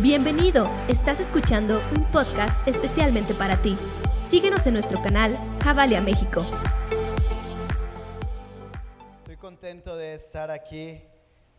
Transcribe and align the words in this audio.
Bienvenido, 0.00 0.70
estás 0.86 1.18
escuchando 1.18 1.82
un 1.96 2.04
podcast 2.12 2.56
especialmente 2.68 3.34
para 3.34 3.60
ti. 3.60 3.74
Síguenos 4.28 4.64
en 4.68 4.74
nuestro 4.74 5.02
canal 5.02 5.36
Javalia 5.64 6.00
México. 6.00 6.46
Estoy 9.18 9.36
contento 9.38 9.96
de 9.96 10.14
estar 10.14 10.52
aquí. 10.52 11.00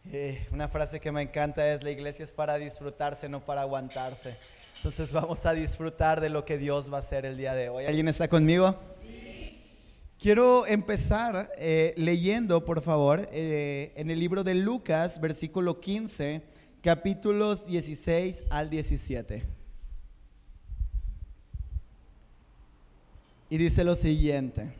Eh, 0.06 0.48
una 0.54 0.70
frase 0.70 1.02
que 1.02 1.12
me 1.12 1.22
encanta 1.22 1.70
es, 1.70 1.84
la 1.84 1.92
iglesia 1.92 2.24
es 2.24 2.32
para 2.32 2.58
disfrutarse, 2.58 3.28
no 3.28 3.44
para 3.44 3.60
aguantarse. 3.60 4.38
Entonces 4.78 5.12
vamos 5.12 5.46
a 5.46 5.52
disfrutar 5.52 6.22
de 6.22 6.30
lo 6.30 6.46
que 6.46 6.58
Dios 6.58 6.90
va 6.90 6.96
a 6.96 7.00
hacer 7.02 7.26
el 7.26 7.36
día 7.36 7.54
de 7.54 7.68
hoy. 7.68 7.88
¿Alguien 7.88 8.08
está 8.08 8.30
conmigo? 8.30 8.74
Quiero 10.18 10.66
empezar 10.66 11.52
eh, 11.58 11.94
leyendo, 11.98 12.64
por 12.64 12.82
favor, 12.82 13.28
eh, 13.34 13.92
en 13.98 14.10
el 14.10 14.18
libro 14.18 14.46
de 14.46 14.56
Lucas, 14.56 15.20
versículo 15.20 15.82
15 15.82 16.58
capítulos 16.82 17.66
16 17.66 18.46
al 18.50 18.70
17. 18.70 19.44
Y 23.50 23.58
dice 23.58 23.84
lo 23.84 23.96
siguiente. 23.96 24.74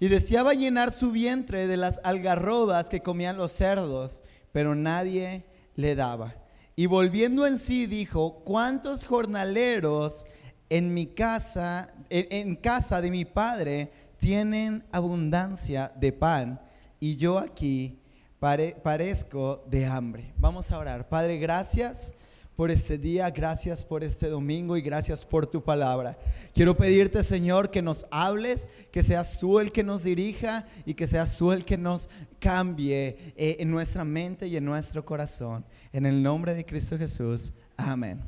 Y 0.00 0.08
deseaba 0.08 0.54
llenar 0.54 0.92
su 0.92 1.10
vientre 1.10 1.66
de 1.66 1.76
las 1.76 2.00
algarrobas 2.04 2.88
que 2.88 3.00
comían 3.02 3.36
los 3.36 3.52
cerdos, 3.52 4.22
pero 4.52 4.74
nadie 4.74 5.44
le 5.74 5.96
daba. 5.96 6.36
Y 6.76 6.86
volviendo 6.86 7.44
en 7.44 7.58
sí 7.58 7.86
dijo, 7.86 8.44
¿cuántos 8.44 9.04
jornaleros 9.04 10.26
en 10.70 10.94
mi 10.94 11.06
casa, 11.06 11.92
en, 12.08 12.54
casa 12.54 13.00
de 13.00 13.10
mi 13.10 13.24
padre, 13.24 13.90
tienen 14.20 14.84
abundancia 14.92 15.90
de 15.96 16.12
pan? 16.12 16.60
Y 17.00 17.16
yo 17.16 17.38
aquí 17.38 17.98
parezco 18.38 19.64
de 19.68 19.86
hambre. 19.86 20.32
Vamos 20.36 20.70
a 20.70 20.78
orar. 20.78 21.08
Padre, 21.08 21.38
gracias 21.38 22.12
por 22.54 22.70
este 22.70 22.98
día, 22.98 23.30
gracias 23.30 23.84
por 23.84 24.02
este 24.02 24.28
domingo 24.28 24.76
y 24.76 24.80
gracias 24.80 25.24
por 25.24 25.46
tu 25.46 25.62
palabra. 25.62 26.18
Quiero 26.52 26.76
pedirte, 26.76 27.22
Señor, 27.22 27.70
que 27.70 27.82
nos 27.82 28.04
hables, 28.10 28.68
que 28.90 29.04
seas 29.04 29.38
tú 29.38 29.60
el 29.60 29.70
que 29.70 29.84
nos 29.84 30.02
dirija 30.02 30.66
y 30.84 30.94
que 30.94 31.06
seas 31.06 31.36
tú 31.36 31.52
el 31.52 31.64
que 31.64 31.78
nos 31.78 32.08
cambie 32.40 33.32
eh, 33.36 33.56
en 33.60 33.70
nuestra 33.70 34.04
mente 34.04 34.48
y 34.48 34.56
en 34.56 34.64
nuestro 34.64 35.04
corazón. 35.04 35.64
En 35.92 36.04
el 36.04 36.20
nombre 36.20 36.54
de 36.54 36.66
Cristo 36.66 36.98
Jesús. 36.98 37.52
Amén. 37.76 38.20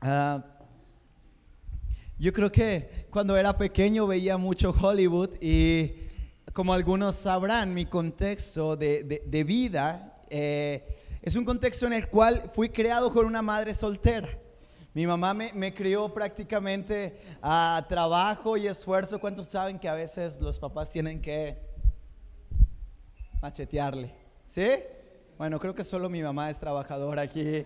Ah, 0.00 0.44
yo 2.18 2.32
creo 2.32 2.50
que 2.50 3.06
cuando 3.10 3.36
era 3.36 3.56
pequeño 3.56 4.06
veía 4.06 4.36
mucho 4.36 4.74
Hollywood 4.78 5.30
y 5.40 6.09
como 6.52 6.72
algunos 6.72 7.16
sabrán, 7.16 7.72
mi 7.72 7.86
contexto 7.86 8.76
de, 8.76 9.44
vida 9.46 10.20
eh, 10.28 11.18
es 11.22 11.36
un 11.36 11.44
contexto 11.44 11.86
en 11.86 11.92
el 11.92 12.08
cual 12.08 12.50
fui 12.52 12.70
creado 12.70 13.12
con 13.12 13.26
una 13.26 13.42
madre 13.42 13.74
soltera. 13.74 14.28
Mi 14.92 15.06
mamá 15.06 15.34
me, 15.34 15.72
crió 15.72 16.12
prácticamente 16.12 17.20
a 17.40 17.86
trabajo 17.88 18.56
y 18.56 18.66
esfuerzo. 18.66 19.20
¿Cuántos 19.20 19.46
saben 19.46 19.78
que 19.78 19.88
a 19.88 19.94
veces 19.94 20.40
los 20.40 20.58
papás 20.58 20.90
tienen 20.90 21.22
que 21.22 21.56
machetearle? 23.40 24.12
¿Sí? 24.46 24.68
Bueno, 25.38 25.60
creo 25.60 25.74
que 25.74 25.84
solo 25.84 26.08
mi 26.08 26.20
mamá 26.20 26.50
es 26.50 26.58
trabajadora 26.58 27.22
aquí. 27.22 27.64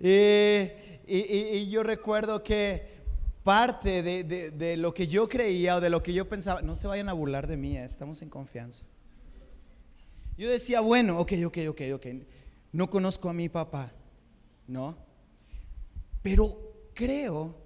y 0.00 1.68
yo 1.68 1.82
recuerdo 1.82 2.42
que 2.42 2.97
parte 3.42 4.02
de, 4.02 4.76
lo 4.76 4.92
que 4.94 5.06
yo 5.06 5.28
creía 5.28 5.76
o 5.76 5.80
de 5.80 5.90
lo 5.90 6.02
que 6.02 6.12
yo 6.12 6.28
pensaba, 6.28 6.62
no 6.62 6.76
se 6.76 6.86
vayan 6.86 7.08
a 7.08 7.12
burlar 7.12 7.46
de 7.46 7.56
mí, 7.56 7.76
eh, 7.76 7.84
estamos 7.84 8.22
en 8.22 8.28
confianza. 8.28 8.84
Yo 10.36 10.50
decía, 10.50 10.80
bueno, 10.80 11.18
ok, 11.18 11.32
ok, 11.46 11.58
ok, 11.68 11.80
ok, 11.94 12.06
no 12.72 12.90
conozco 12.90 13.28
a 13.28 13.32
mi 13.32 13.48
papá, 13.48 13.92
¿no? 14.66 14.96
Pero 16.22 16.90
creo 16.94 17.56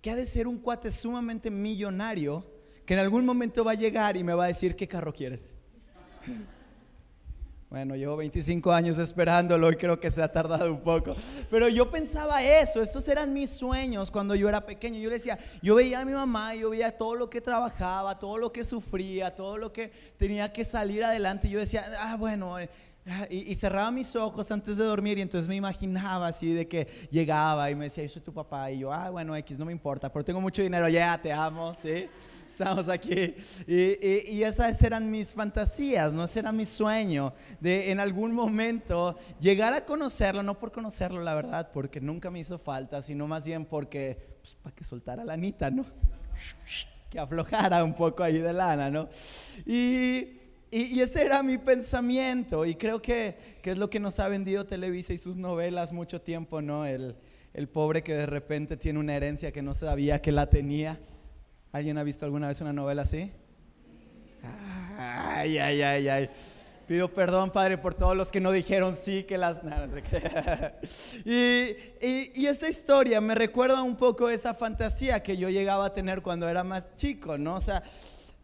que 0.00 0.10
ha 0.10 0.16
de 0.16 0.26
ser 0.26 0.46
un 0.46 0.58
cuate 0.58 0.90
sumamente 0.90 1.50
millonario 1.50 2.46
que 2.86 2.94
en 2.94 3.00
algún 3.00 3.24
momento 3.24 3.64
va 3.64 3.72
a 3.72 3.74
llegar 3.74 4.16
y 4.16 4.24
me 4.24 4.34
va 4.34 4.44
a 4.44 4.48
decir, 4.48 4.76
¿qué 4.76 4.86
carro 4.86 5.12
quieres? 5.12 5.54
Bueno, 7.74 7.96
llevo 7.96 8.16
25 8.18 8.70
años 8.70 9.00
esperándolo 9.00 9.68
y 9.68 9.74
creo 9.74 9.98
que 9.98 10.08
se 10.08 10.22
ha 10.22 10.30
tardado 10.30 10.70
un 10.70 10.78
poco. 10.78 11.16
Pero 11.50 11.68
yo 11.68 11.90
pensaba 11.90 12.40
eso, 12.40 12.80
estos 12.80 13.08
eran 13.08 13.32
mis 13.32 13.50
sueños 13.50 14.12
cuando 14.12 14.36
yo 14.36 14.48
era 14.48 14.64
pequeño. 14.64 15.00
Yo 15.00 15.10
decía, 15.10 15.40
yo 15.60 15.74
veía 15.74 15.98
a 15.98 16.04
mi 16.04 16.12
mamá, 16.12 16.54
yo 16.54 16.70
veía 16.70 16.96
todo 16.96 17.16
lo 17.16 17.28
que 17.28 17.40
trabajaba, 17.40 18.16
todo 18.16 18.38
lo 18.38 18.52
que 18.52 18.62
sufría, 18.62 19.34
todo 19.34 19.58
lo 19.58 19.72
que 19.72 19.90
tenía 20.16 20.52
que 20.52 20.62
salir 20.62 21.02
adelante. 21.02 21.48
Y 21.48 21.50
yo 21.50 21.58
decía, 21.58 21.84
ah, 21.98 22.14
bueno, 22.16 22.58
eh, 23.06 23.44
y, 23.48 23.54
cerraba 23.54 23.90
mis 23.90 24.16
ojos 24.16 24.50
antes 24.50 24.78
de 24.78 24.84
dormir 24.84 25.18
y 25.18 25.20
entonces 25.20 25.46
me 25.46 25.56
imaginaba 25.56 26.28
así 26.28 26.54
de 26.54 26.66
que 26.66 27.08
llegaba 27.10 27.70
y 27.70 27.74
me 27.74 27.84
decía, 27.84 28.02
yo 28.02 28.08
soy 28.08 28.22
tu 28.22 28.32
papá. 28.32 28.70
Y 28.70 28.78
yo, 28.78 28.92
ah, 28.92 29.10
bueno, 29.10 29.36
X, 29.36 29.58
no 29.58 29.66
me 29.66 29.72
importa, 29.72 30.10
pero 30.10 30.24
tengo 30.24 30.40
mucho 30.40 30.62
dinero, 30.62 30.88
ya, 30.88 31.20
te 31.20 31.30
amo, 31.30 31.76
¿sí? 31.82 32.06
Estamos 32.46 32.88
aquí. 32.88 33.34
Y, 33.66 34.42
esas 34.42 34.80
eran 34.82 35.10
mis 35.10 35.34
fantasías, 35.34 36.14
¿no? 36.14 36.24
Ese 36.24 36.40
era 36.40 36.50
mi 36.50 36.64
sueño 36.64 37.34
de 37.60 37.90
en 37.90 38.00
algún 38.00 38.32
momento 38.32 39.18
llegar 39.38 39.74
a 39.74 39.84
conocerlo, 39.84 40.42
no 40.42 40.58
por 40.58 40.72
conocerlo, 40.72 41.20
la 41.20 41.34
verdad, 41.34 41.70
porque 41.72 42.00
nunca 42.00 42.30
me 42.30 42.40
hizo 42.40 42.56
falta, 42.56 43.02
sino 43.02 43.26
más 43.26 43.44
bien 43.44 43.66
porque, 43.66 44.38
pues, 44.40 44.54
para 44.62 44.74
que 44.74 44.84
soltara 44.84 45.24
la 45.24 45.34
anita, 45.34 45.70
¿no? 45.70 45.84
Que 47.10 47.18
aflojara 47.18 47.84
un 47.84 47.94
poco 47.94 48.22
ahí 48.22 48.38
de 48.38 48.52
lana, 48.52 48.90
¿no? 48.90 49.08
Y 49.66 50.43
y, 50.76 51.00
ese 51.00 51.24
era 51.24 51.40
mi 51.44 51.56
pensamiento 51.56 52.64
y 52.64 52.74
creo 52.74 53.00
que, 53.00 53.36
es 53.62 53.78
lo 53.78 53.88
que 53.88 54.00
nos 54.00 54.18
ha 54.18 54.26
vendido 54.26 54.66
Televisa 54.66 55.12
y 55.12 55.18
sus 55.18 55.36
novelas 55.36 55.92
mucho 55.92 56.20
tiempo, 56.20 56.60
¿no? 56.60 56.84
El, 56.84 57.16
pobre 57.72 58.02
que 58.02 58.14
de 58.14 58.26
repente 58.26 58.76
tiene 58.76 58.98
una 58.98 59.14
herencia 59.14 59.52
que 59.52 59.62
no 59.62 59.72
sabía 59.72 60.20
que 60.20 60.32
la 60.32 60.50
tenía. 60.50 60.98
¿Alguien 61.70 61.96
ha 61.96 62.02
visto 62.02 62.24
alguna 62.24 62.48
vez 62.48 62.60
una 62.60 62.72
novela 62.72 63.02
así? 63.02 63.30
Ay, 64.98 65.58
ay, 65.58 65.82
ay, 65.82 66.08
ay. 66.08 66.30
Pido 66.88 67.08
perdón, 67.14 67.52
Padre, 67.52 67.78
por 67.78 67.94
todos 67.94 68.16
los 68.16 68.32
que 68.32 68.40
no 68.40 68.50
dijeron 68.50 68.96
sí, 68.96 69.22
que 69.22 69.38
las... 69.38 69.60
y, 71.24 71.76
y, 72.02 72.46
esta 72.46 72.68
historia 72.68 73.20
me 73.20 73.36
recuerda 73.36 73.80
un 73.82 73.94
poco 73.94 74.28
esa 74.28 74.54
fantasía 74.54 75.22
que 75.22 75.36
yo 75.36 75.48
llegaba 75.50 75.86
a 75.86 75.92
tener 75.92 76.20
cuando 76.20 76.48
era 76.48 76.64
más 76.64 76.84
chico, 76.96 77.38
¿no? 77.38 77.54
O 77.54 77.60
sea, 77.60 77.84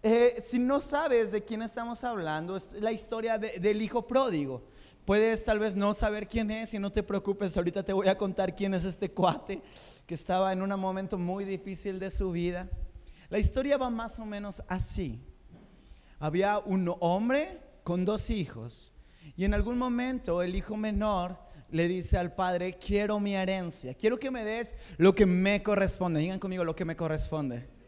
eh, 0.03 0.43
si 0.47 0.59
no 0.59 0.81
sabes 0.81 1.31
de 1.31 1.44
quién 1.44 1.62
estamos 1.62 2.05
hablando, 2.05 2.56
es 2.56 2.72
la 2.81 2.93
historia 2.93 3.38
del 3.38 3.83
hijo 3.83 4.06
pródigo. 4.06 4.62
Puedes 5.05 5.44
tal 5.44 5.59
vez 5.59 5.75
no 5.77 5.93
saber 5.93 6.28
quién 6.28 6.50
es 6.50 6.72
y 6.72 6.78
no 6.78 6.91
te 6.93 7.03
preocupes, 7.03 7.56
ahorita 7.56 7.83
te 7.83 7.93
voy 7.93 8.09
a 8.09 8.16
contar 8.16 8.55
quién 8.55 8.75
es 8.75 8.84
este 8.84 9.11
cuate 9.11 9.61
que 10.06 10.15
estaba 10.15 10.53
en 10.53 10.62
un 10.62 10.69
momento 10.81 11.19
muy 11.19 11.44
difícil 11.44 11.99
de 11.99 12.11
su 12.11 12.31
vida. 12.31 12.69
La 13.28 13.38
historia 13.38 13.77
va 13.77 13.91
más 13.91 14.19
o 14.19 14.25
menos 14.25 14.62
así. 14.69 15.21
Había 16.19 16.59
un 16.59 16.94
hombre 17.00 17.61
con 17.82 18.05
dos 18.05 18.31
hijos 18.31 18.93
y 19.37 19.44
en 19.44 19.55
algún 19.55 19.78
momento 19.78 20.43
el 20.43 20.55
hijo 20.55 20.77
menor 20.77 21.38
le 21.71 21.88
dice 21.88 22.19
al 22.19 22.34
padre, 22.34 22.75
quiero 22.75 23.21
mi 23.21 23.34
herencia, 23.34 23.94
quiero 23.94 24.19
que 24.19 24.31
me 24.31 24.44
des 24.44 24.75
lo 24.97 25.15
que 25.15 25.27
me 25.27 25.62
corresponde. 25.62 26.21
Digan 26.21 26.38
conmigo 26.38 26.65
lo 26.65 26.75
que 26.75 26.84
me 26.84 26.97
corresponde. 26.97 27.79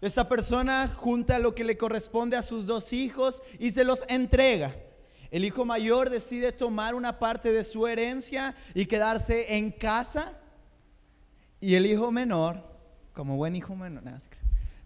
Esta 0.00 0.28
persona 0.28 0.88
junta 0.88 1.38
lo 1.38 1.54
que 1.54 1.64
le 1.64 1.76
corresponde 1.76 2.36
a 2.36 2.42
sus 2.42 2.66
dos 2.66 2.92
hijos 2.92 3.42
y 3.58 3.70
se 3.70 3.84
los 3.84 4.04
entrega. 4.08 4.74
El 5.30 5.44
hijo 5.44 5.64
mayor 5.64 6.10
decide 6.10 6.52
tomar 6.52 6.94
una 6.94 7.18
parte 7.18 7.52
de 7.52 7.64
su 7.64 7.86
herencia 7.86 8.54
y 8.74 8.86
quedarse 8.86 9.56
en 9.56 9.72
casa. 9.72 10.32
Y 11.60 11.74
el 11.74 11.86
hijo 11.86 12.12
menor, 12.12 12.62
como 13.14 13.36
buen 13.36 13.56
hijo 13.56 13.74
menor, 13.74 14.04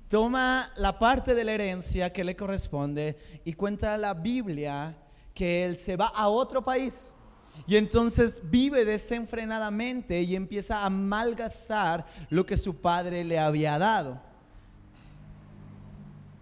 toma 0.09 0.73
la 0.77 0.99
parte 0.99 1.35
de 1.35 1.45
la 1.45 1.53
herencia 1.53 2.13
que 2.13 2.25
le 2.25 2.37
corresponde 2.37 3.19
y 3.45 3.53
cuenta 3.53 3.97
la 3.99 4.15
Biblia 4.15 4.97
que 5.35 5.65
él 5.65 5.79
se 5.79 5.97
va 5.97 6.07
a 6.07 6.29
otro 6.29 6.65
país. 6.65 7.15
Y 7.67 7.77
entonces 7.77 8.41
vive 8.45 8.85
desenfrenadamente 8.85 10.23
y 10.23 10.35
empieza 10.35 10.85
a 10.85 10.91
malgastar 10.91 12.07
lo 12.31 12.47
que 12.47 12.57
su 12.57 12.77
padre 12.81 13.25
le 13.25 13.39
había 13.39 13.79
dado. 13.79 14.28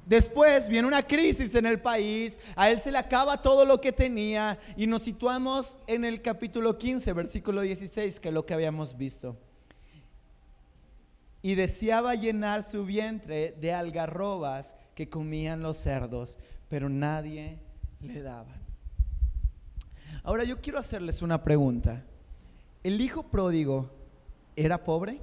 Después 0.07 0.69
viene 0.69 0.87
una 0.87 1.03
crisis 1.03 1.53
en 1.57 1.67
el 1.67 1.81
país, 1.81 2.39
a 2.55 2.71
él 2.71 2.81
se 2.81 2.93
le 2.93 2.99
acaba 2.99 3.43
todo 3.43 3.65
lo 3.65 3.81
que 3.81 3.91
tenía 3.91 4.57
y 4.77 4.87
nos 4.87 5.03
situamos 5.03 5.79
en 5.89 6.05
el 6.05 6.23
capítulo 6.23 6.79
15, 6.79 7.13
versículo 7.13 7.63
16, 7.63 8.21
que 8.21 8.29
es 8.29 8.35
lo 8.35 8.47
que 8.47 8.55
habíamos 8.55 8.97
visto. 8.97 9.37
Y 11.43 11.57
deseaba 11.57 12.15
llenar 12.15 12.63
su 12.63 12.85
vientre 12.85 13.57
de 13.61 13.73
algarrobas 13.75 14.77
que 14.95 15.09
comían 15.09 15.61
los 15.61 15.77
cerdos, 15.77 16.39
pero 16.69 16.89
nadie 16.89 17.59
le 18.01 18.23
daba. 18.23 18.55
Ahora 20.23 20.45
yo 20.45 20.61
quiero 20.61 20.79
hacerles 20.79 21.21
una 21.21 21.43
pregunta. 21.43 22.05
¿El 22.85 23.01
hijo 23.01 23.25
pródigo 23.25 23.91
era 24.55 24.85
pobre? 24.85 25.21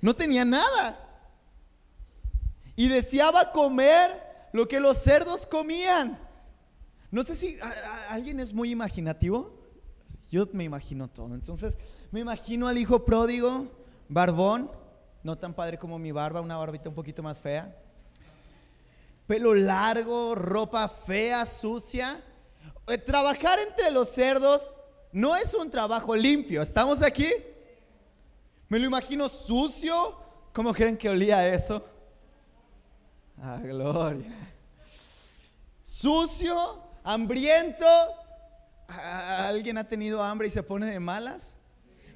No 0.00 0.16
tenía 0.16 0.44
nada 0.44 1.04
y 2.78 2.86
deseaba 2.86 3.50
comer 3.50 4.22
lo 4.52 4.68
que 4.68 4.78
los 4.78 4.98
cerdos 4.98 5.48
comían. 5.48 6.16
No 7.10 7.24
sé 7.24 7.34
si 7.34 7.58
alguien 8.08 8.38
es 8.38 8.52
muy 8.52 8.70
imaginativo. 8.70 9.52
Yo 10.30 10.46
me 10.52 10.62
imagino 10.62 11.08
todo. 11.08 11.34
Entonces, 11.34 11.76
me 12.12 12.20
imagino 12.20 12.68
al 12.68 12.78
hijo 12.78 13.04
pródigo, 13.04 13.66
barbón, 14.08 14.70
no 15.24 15.36
tan 15.36 15.54
padre 15.54 15.76
como 15.76 15.98
mi 15.98 16.12
barba, 16.12 16.40
una 16.40 16.56
barbita 16.56 16.88
un 16.88 16.94
poquito 16.94 17.20
más 17.20 17.42
fea. 17.42 17.76
Pelo 19.26 19.54
largo, 19.54 20.36
ropa 20.36 20.88
fea, 20.88 21.46
sucia. 21.46 22.22
Eh, 22.86 22.96
trabajar 22.96 23.58
entre 23.58 23.90
los 23.90 24.10
cerdos 24.10 24.76
no 25.10 25.34
es 25.34 25.52
un 25.52 25.68
trabajo 25.68 26.14
limpio. 26.14 26.62
¿Estamos 26.62 27.02
aquí? 27.02 27.28
Me 28.68 28.78
lo 28.78 28.86
imagino 28.86 29.28
sucio. 29.28 30.16
¿Cómo 30.52 30.72
creen 30.72 30.96
que 30.96 31.08
olía 31.08 31.52
eso? 31.52 31.84
Ah, 33.42 33.60
gloria. 33.62 34.32
Sucio, 35.82 36.82
hambriento. 37.04 37.86
¿Alguien 38.88 39.78
ha 39.78 39.84
tenido 39.84 40.22
hambre 40.22 40.48
y 40.48 40.50
se 40.50 40.62
pone 40.62 40.86
de 40.90 41.00
malas? 41.00 41.54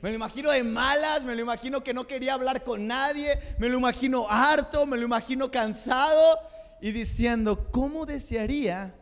Me 0.00 0.08
lo 0.08 0.16
imagino 0.16 0.50
de 0.50 0.64
malas, 0.64 1.24
me 1.24 1.36
lo 1.36 1.42
imagino 1.42 1.84
que 1.84 1.94
no 1.94 2.08
quería 2.08 2.34
hablar 2.34 2.64
con 2.64 2.88
nadie, 2.88 3.38
me 3.58 3.68
lo 3.68 3.78
imagino 3.78 4.26
harto, 4.28 4.84
me 4.84 4.96
lo 4.96 5.04
imagino 5.04 5.50
cansado 5.52 6.40
y 6.80 6.90
diciendo, 6.90 7.70
¿cómo 7.70 8.04
desearía 8.04 8.96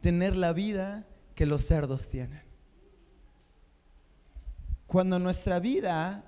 tener 0.00 0.34
la 0.34 0.54
vida 0.54 1.04
que 1.34 1.44
los 1.44 1.66
cerdos 1.66 2.08
tienen? 2.08 2.42
Cuando 4.86 5.18
nuestra 5.18 5.58
vida 5.58 6.24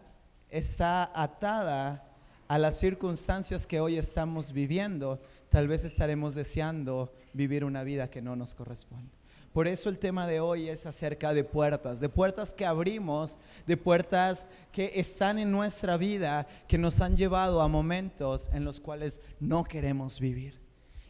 está 0.51 1.11
atada 1.15 2.14
a 2.49 2.59
las 2.59 2.79
circunstancias 2.79 3.67
que 3.67 3.81
hoy 3.81 3.97
estamos 3.97 4.53
viviendo, 4.53 5.21
tal 5.49 5.69
vez 5.69 5.85
estaremos 5.85 6.35
deseando 6.35 7.13
vivir 7.33 7.65
una 7.65 7.83
vida 7.85 8.11
que 8.11 8.23
no 8.23 8.37
nos 8.37 8.55
corresponde. 8.55 9.11
Por 9.53 9.69
eso 9.69 9.89
el 9.89 9.99
tema 9.99 10.27
de 10.27 10.41
hoy 10.41 10.69
es 10.69 10.85
acerca 10.85 11.33
de 11.33 11.45
puertas, 11.45 12.01
de 12.01 12.09
puertas 12.09 12.53
que 12.53 12.67
abrimos, 12.67 13.39
de 13.69 13.77
puertas 13.77 14.49
que 14.73 14.91
están 14.97 15.39
en 15.39 15.53
nuestra 15.53 15.97
vida, 15.97 16.49
que 16.67 16.77
nos 16.77 17.01
han 17.01 17.17
llevado 17.17 17.61
a 17.61 17.69
momentos 17.69 18.51
en 18.53 18.65
los 18.65 18.81
cuales 18.81 19.21
no 19.39 19.63
queremos 19.63 20.19
vivir. 20.19 20.61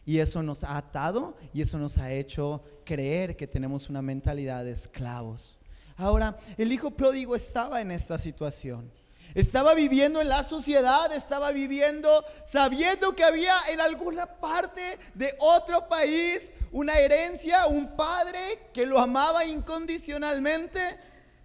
Y 0.04 0.18
eso 0.18 0.42
nos 0.42 0.62
ha 0.62 0.76
atado 0.76 1.38
y 1.54 1.62
eso 1.62 1.78
nos 1.78 1.96
ha 1.96 2.12
hecho 2.12 2.62
creer 2.84 3.34
que 3.34 3.46
tenemos 3.46 3.88
una 3.88 4.02
mentalidad 4.02 4.62
de 4.62 4.72
esclavos. 4.72 5.58
Ahora, 5.96 6.36
el 6.58 6.70
hijo 6.70 6.90
pródigo 6.90 7.34
estaba 7.34 7.80
en 7.80 7.90
esta 7.90 8.18
situación. 8.18 8.90
Estaba 9.34 9.74
viviendo 9.74 10.20
en 10.20 10.28
la 10.28 10.44
sociedad, 10.44 11.12
estaba 11.12 11.50
viviendo 11.50 12.24
sabiendo 12.44 13.16
que 13.16 13.24
había 13.24 13.54
en 13.68 13.80
alguna 13.80 14.26
parte 14.26 14.98
de 15.14 15.34
otro 15.40 15.88
país 15.88 16.52
una 16.70 16.98
herencia, 16.98 17.66
un 17.66 17.96
padre 17.96 18.68
que 18.72 18.86
lo 18.86 19.00
amaba 19.00 19.44
incondicionalmente, 19.44 20.80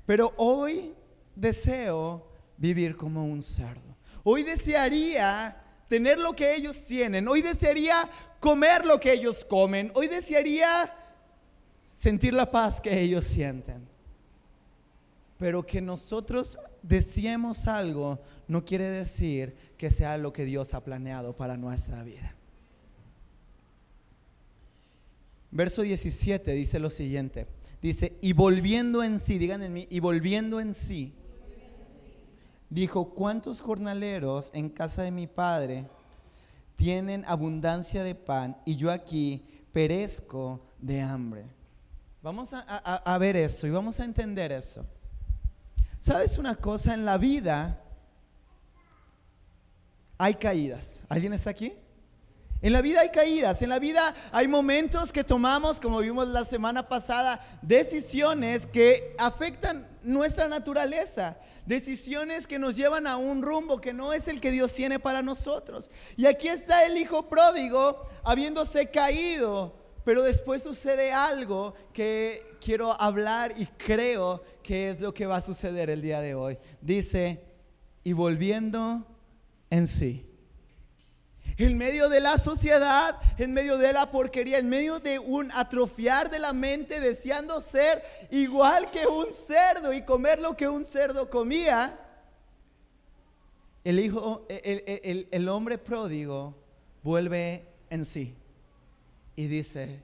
pero 0.05 0.33
hoy 0.37 0.93
deseo 1.35 2.27
vivir 2.57 2.95
como 2.95 3.25
un 3.25 3.41
cerdo. 3.41 3.97
Hoy 4.23 4.43
desearía 4.43 5.55
tener 5.87 6.19
lo 6.19 6.35
que 6.35 6.53
ellos 6.53 6.85
tienen, 6.85 7.27
hoy 7.27 7.41
desearía 7.41 8.07
comer 8.39 8.85
lo 8.85 8.99
que 8.99 9.13
ellos 9.13 9.43
comen, 9.43 9.91
hoy 9.95 10.07
desearía 10.07 10.93
sentir 11.97 12.35
la 12.35 12.51
paz 12.51 12.79
que 12.79 13.01
ellos 13.01 13.23
sienten. 13.23 13.88
Pero 15.39 15.65
que 15.65 15.81
nosotros 15.81 16.59
deseemos 16.83 17.65
algo 17.65 18.19
no 18.47 18.65
quiere 18.65 18.89
decir 18.89 19.55
que 19.77 19.89
sea 19.89 20.17
lo 20.17 20.33
que 20.33 20.43
Dios 20.43 20.73
ha 20.73 20.83
planeado 20.83 21.35
para 21.35 21.55
nuestra 21.55 22.03
vida. 22.03 22.35
Verso 25.49 25.81
17 25.81 26.51
dice 26.51 26.77
lo 26.77 26.89
siguiente. 26.89 27.47
Dice, 27.81 28.17
y 28.21 28.33
volviendo 28.33 29.01
en 29.01 29.17
sí, 29.17 29.37
digan 29.37 29.63
en 29.63 29.71
mí, 29.71 29.87
y 29.89 30.01
volviendo 30.01 30.59
en 30.59 30.73
sí, 30.73 31.13
dijo, 32.69 33.11
¿cuántos 33.13 33.61
jornaleros 33.61 34.51
en 34.53 34.67
casa 34.67 35.03
de 35.03 35.11
mi 35.11 35.25
padre 35.25 35.87
tienen 36.75 37.23
abundancia 37.25 38.03
de 38.03 38.13
pan 38.13 38.57
y 38.65 38.75
yo 38.75 38.91
aquí 38.91 39.45
perezco 39.71 40.59
de 40.79 40.99
hambre? 40.99 41.45
Vamos 42.21 42.49
a 42.53 43.17
ver 43.17 43.37
eso 43.37 43.65
y 43.65 43.69
vamos 43.69 44.01
a 44.01 44.03
entender 44.03 44.51
eso. 44.51 44.85
¿Sabes 45.99 46.37
una 46.37 46.55
cosa? 46.55 46.93
En 46.93 47.05
la 47.05 47.17
vida 47.17 47.83
hay 50.17 50.35
caídas. 50.35 51.01
¿Alguien 51.09 51.33
está 51.33 51.49
aquí? 51.49 51.73
En 52.61 52.73
la 52.73 52.81
vida 52.81 53.01
hay 53.01 53.09
caídas, 53.09 53.61
en 53.61 53.69
la 53.69 53.79
vida 53.79 54.13
hay 54.33 54.49
momentos 54.49 55.13
que 55.13 55.23
tomamos, 55.23 55.79
como 55.79 55.99
vimos 55.99 56.27
la 56.27 56.43
semana 56.43 56.89
pasada, 56.89 57.39
decisiones 57.61 58.67
que 58.67 59.15
afectan 59.17 59.87
nuestra 60.03 60.49
naturaleza, 60.49 61.37
decisiones 61.65 62.47
que 62.47 62.59
nos 62.59 62.75
llevan 62.75 63.07
a 63.07 63.15
un 63.15 63.41
rumbo 63.41 63.79
que 63.79 63.93
no 63.93 64.11
es 64.11 64.27
el 64.27 64.41
que 64.41 64.51
Dios 64.51 64.73
tiene 64.73 64.99
para 64.99 65.21
nosotros. 65.21 65.89
Y 66.17 66.25
aquí 66.25 66.49
está 66.49 66.85
el 66.85 66.97
hijo 66.97 67.29
pródigo 67.29 68.05
habiéndose 68.25 68.87
caído, 68.87 69.78
pero 70.03 70.23
después 70.23 70.63
sucede 70.63 71.11
algo 71.11 71.73
que 71.93 72.57
quiero 72.61 72.99
hablar 72.99 73.53
y 73.57 73.65
creo 73.65 74.41
que 74.63 74.89
es 74.89 74.99
lo 74.99 75.13
que 75.13 75.25
va 75.25 75.37
a 75.37 75.41
suceder 75.41 75.89
el 75.89 76.01
día 76.01 76.21
de 76.21 76.35
hoy. 76.35 76.57
Dice, 76.81 77.43
y 78.03 78.13
volviendo 78.13 79.05
en 79.69 79.87
sí. 79.87 80.25
En 81.57 81.77
medio 81.77 82.07
de 82.07 82.21
la 82.21 82.37
sociedad, 82.37 83.19
en 83.37 83.51
medio 83.51 83.77
de 83.77 83.91
la 83.91 84.09
porquería, 84.11 84.59
en 84.59 84.69
medio 84.69 84.99
de 84.99 85.19
un 85.19 85.51
atrofiar 85.51 86.29
de 86.29 86.39
la 86.39 86.53
mente, 86.53 87.01
deseando 87.01 87.59
ser 87.59 88.01
igual 88.31 88.89
que 88.91 89.05
un 89.05 89.33
cerdo 89.33 89.91
y 89.91 90.03
comer 90.03 90.39
lo 90.39 90.55
que 90.55 90.69
un 90.69 90.85
cerdo 90.85 91.29
comía, 91.29 91.99
el 93.83 93.99
hijo, 93.99 94.45
el, 94.47 95.27
el 95.29 95.49
hombre 95.49 95.77
pródigo 95.77 96.55
vuelve 97.03 97.65
en 97.89 98.05
sí 98.05 98.35
y 99.39 99.47
dice, 99.47 100.03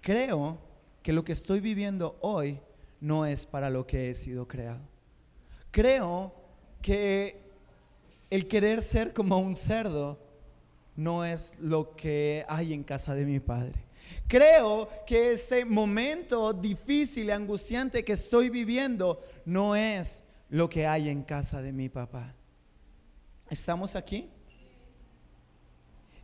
creo 0.00 0.58
que 1.00 1.12
lo 1.12 1.22
que 1.22 1.30
estoy 1.30 1.60
viviendo 1.60 2.18
hoy 2.22 2.58
no 3.00 3.24
es 3.24 3.46
para 3.46 3.70
lo 3.70 3.86
que 3.86 4.10
he 4.10 4.16
sido 4.16 4.48
creado. 4.48 4.80
Creo 5.70 6.34
que 6.82 7.40
el 8.28 8.48
querer 8.48 8.82
ser 8.82 9.12
como 9.12 9.38
un 9.38 9.54
cerdo 9.54 10.18
no 10.96 11.24
es 11.24 11.52
lo 11.60 11.94
que 11.94 12.44
hay 12.48 12.72
en 12.72 12.82
casa 12.82 13.14
de 13.14 13.24
mi 13.24 13.38
padre. 13.38 13.84
Creo 14.26 14.88
que 15.06 15.30
este 15.34 15.64
momento 15.64 16.52
difícil 16.52 17.28
y 17.28 17.30
angustiante 17.30 18.04
que 18.04 18.14
estoy 18.14 18.50
viviendo 18.50 19.22
no 19.44 19.76
es 19.76 20.24
lo 20.48 20.68
que 20.68 20.84
hay 20.84 21.10
en 21.10 21.22
casa 21.22 21.62
de 21.62 21.70
mi 21.72 21.88
papá. 21.88 22.34
¿Estamos 23.48 23.94
aquí? 23.94 24.28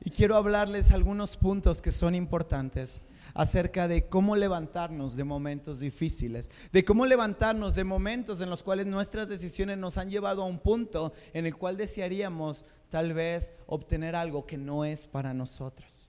Y 0.07 0.11
quiero 0.11 0.37
hablarles 0.37 0.93
algunos 0.93 1.37
puntos 1.37 1.83
que 1.83 1.91
son 1.91 2.15
importantes 2.15 3.03
acerca 3.35 3.89
de 3.89 4.07
cómo 4.07 4.37
levantarnos 4.37 5.17
de 5.17 5.25
momentos 5.25 5.81
difíciles, 5.81 6.49
de 6.71 6.85
cómo 6.85 7.07
levantarnos 7.07 7.75
de 7.75 7.83
momentos 7.83 8.41
en 8.41 8.49
los 8.49 8.63
cuales 8.63 8.87
nuestras 8.87 9.29
decisiones 9.29 9.79
nos 9.79 9.99
han 9.99 10.09
llevado 10.09 10.43
a 10.43 10.47
un 10.47 10.61
punto 10.61 11.13
en 11.33 11.45
el 11.45 11.57
cual 11.57 11.77
desearíamos 11.77 12.65
tal 12.89 13.15
vez 13.15 13.53
obtener 13.67 14.15
algo 14.15 14.47
que 14.47 14.57
no 14.57 14.85
es 14.85 15.09
para 15.09 15.35
nosotros. 15.35 16.09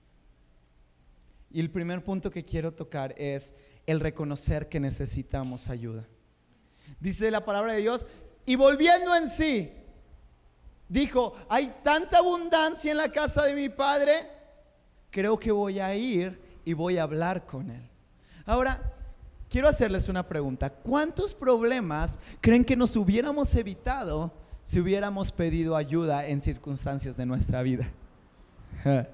Y 1.50 1.58
el 1.58 1.72
primer 1.72 2.04
punto 2.04 2.30
que 2.30 2.44
quiero 2.44 2.72
tocar 2.72 3.16
es 3.18 3.56
el 3.84 3.98
reconocer 3.98 4.68
que 4.68 4.78
necesitamos 4.78 5.68
ayuda. 5.68 6.06
Dice 7.00 7.32
la 7.32 7.44
palabra 7.44 7.72
de 7.72 7.80
Dios, 7.80 8.06
y 8.46 8.54
volviendo 8.54 9.16
en 9.16 9.28
sí, 9.28 9.72
dijo, 10.88 11.34
hay 11.48 11.74
tanta 11.82 12.18
abundancia 12.18 12.90
en 12.90 12.96
la 12.96 13.10
casa 13.10 13.44
de 13.44 13.54
mi 13.54 13.68
padre, 13.68 14.30
creo 15.10 15.38
que 15.38 15.52
voy 15.52 15.80
a 15.80 15.94
ir 15.94 16.40
y 16.64 16.72
voy 16.72 16.98
a 16.98 17.02
hablar 17.02 17.46
con 17.46 17.70
él. 17.70 17.82
Ahora, 18.44 18.94
quiero 19.48 19.68
hacerles 19.68 20.08
una 20.08 20.26
pregunta. 20.26 20.70
¿Cuántos 20.70 21.34
problemas 21.34 22.18
creen 22.40 22.64
que 22.64 22.76
nos 22.76 22.96
hubiéramos 22.96 23.54
evitado 23.54 24.32
si 24.64 24.80
hubiéramos 24.80 25.32
pedido 25.32 25.76
ayuda 25.76 26.26
en 26.26 26.40
circunstancias 26.40 27.16
de 27.16 27.26
nuestra 27.26 27.62
vida? 27.62 27.90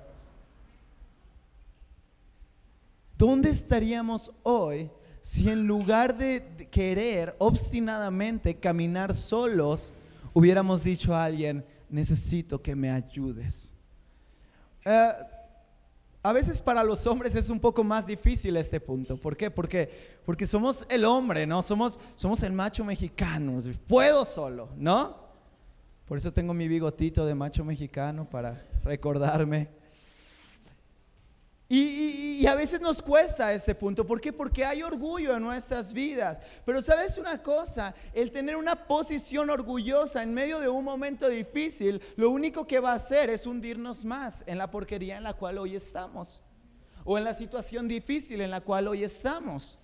¿Dónde 3.19 3.51
estaríamos 3.51 4.31
hoy 4.43 4.91
si 5.21 5.49
en 5.49 5.67
lugar 5.67 6.19
de 6.19 6.69
querer 6.71 7.35
obstinadamente 7.39 8.57
caminar 8.57 9.17
solos, 9.17 9.93
hubiéramos 10.35 10.85
dicho 10.85 11.15
a 11.15 11.25
alguien, 11.25 11.65
necesito 11.89 12.61
que 12.61 12.77
me 12.77 12.91
ayudes. 12.91 13.73
Eh, 14.85 15.13
a 16.23 16.33
veces 16.33 16.61
para 16.61 16.83
los 16.83 17.07
hombres 17.07 17.35
es 17.35 17.49
un 17.49 17.61
poco 17.61 17.85
más 17.85 18.07
difícil 18.07 18.57
este 18.57 18.81
punto. 18.81 19.17
¿Por 19.19 19.37
qué? 19.37 19.51
Porque, 19.51 20.19
porque 20.25 20.47
somos 20.47 20.87
el 20.91 21.05
hombre, 21.05 21.47
¿no? 21.47 21.63
Somos, 21.63 22.01
somos 22.17 22.43
el 22.43 22.53
macho 22.53 22.85
mexicano. 22.85 23.63
Puedo 23.87 24.25
solo, 24.25 24.71
¿no? 24.77 25.25
Por 26.07 26.19
eso 26.19 26.33
tengo 26.33 26.53
mi 26.53 26.69
bigotito 26.69 27.25
de 27.25 27.35
macho 27.35 27.65
mexicano 27.65 28.29
para 28.29 28.67
recordarme. 28.83 29.69
Y, 31.69 32.47
a 32.47 32.55
veces 32.55 32.81
nos 32.81 33.01
cuesta 33.01 33.53
este 33.53 33.75
punto. 33.75 34.05
¿Por 34.05 34.21
qué? 34.21 34.33
Porque 34.33 34.65
hay 34.65 34.83
orgullo 34.83 35.35
en 35.35 35.43
nuestras 35.43 35.93
vidas. 35.93 36.41
Pero 36.65 36.83
sabes 36.83 37.17
una 37.17 37.43
cosa, 37.43 37.95
el 38.13 38.31
tener 38.31 38.57
una 38.57 38.87
posición 38.87 39.49
orgullosa 39.49 40.23
en 40.23 40.35
medio 40.35 40.61
de 40.61 40.69
un 40.69 40.85
momento 40.85 41.29
difícil, 41.29 42.03
lo 42.17 42.31
único 42.31 42.67
que 42.67 42.81
va 42.81 42.93
a 42.93 42.97
hacer 42.97 43.31
es 43.31 43.47
hundirnos 43.47 44.05
más 44.05 44.45
en 44.47 44.59
la 44.59 44.71
porquería 44.71 45.17
en 45.17 45.25
la 45.25 45.35
cual 45.35 45.57
hoy 45.57 45.75
estamos. 45.75 46.43
O 47.05 47.17
en 47.17 47.25
la 47.25 47.35
situación 47.35 47.89
difícil 47.89 48.43
en 48.43 48.51
la 48.51 48.61
cual 48.61 48.89
hoy 48.89 49.03
estamos. 49.03 49.79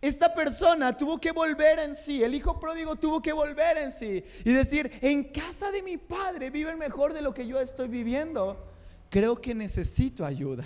Esta 0.00 0.34
persona 0.34 0.96
tuvo 0.96 1.20
que 1.20 1.30
volver 1.30 1.78
en 1.78 1.94
sí, 1.94 2.24
el 2.24 2.34
hijo 2.34 2.58
pródigo 2.58 2.96
tuvo 2.96 3.22
que 3.22 3.32
volver 3.32 3.76
en 3.78 3.92
sí 3.92 4.24
y 4.44 4.52
decir, 4.52 4.90
en 5.00 5.24
casa 5.24 5.70
de 5.70 5.82
mi 5.82 5.96
padre 5.96 6.50
viven 6.50 6.78
mejor 6.78 7.12
de 7.12 7.22
lo 7.22 7.32
que 7.32 7.46
yo 7.46 7.60
estoy 7.60 7.86
viviendo. 7.86 8.66
Creo 9.10 9.40
que 9.40 9.54
necesito 9.54 10.24
ayuda 10.24 10.64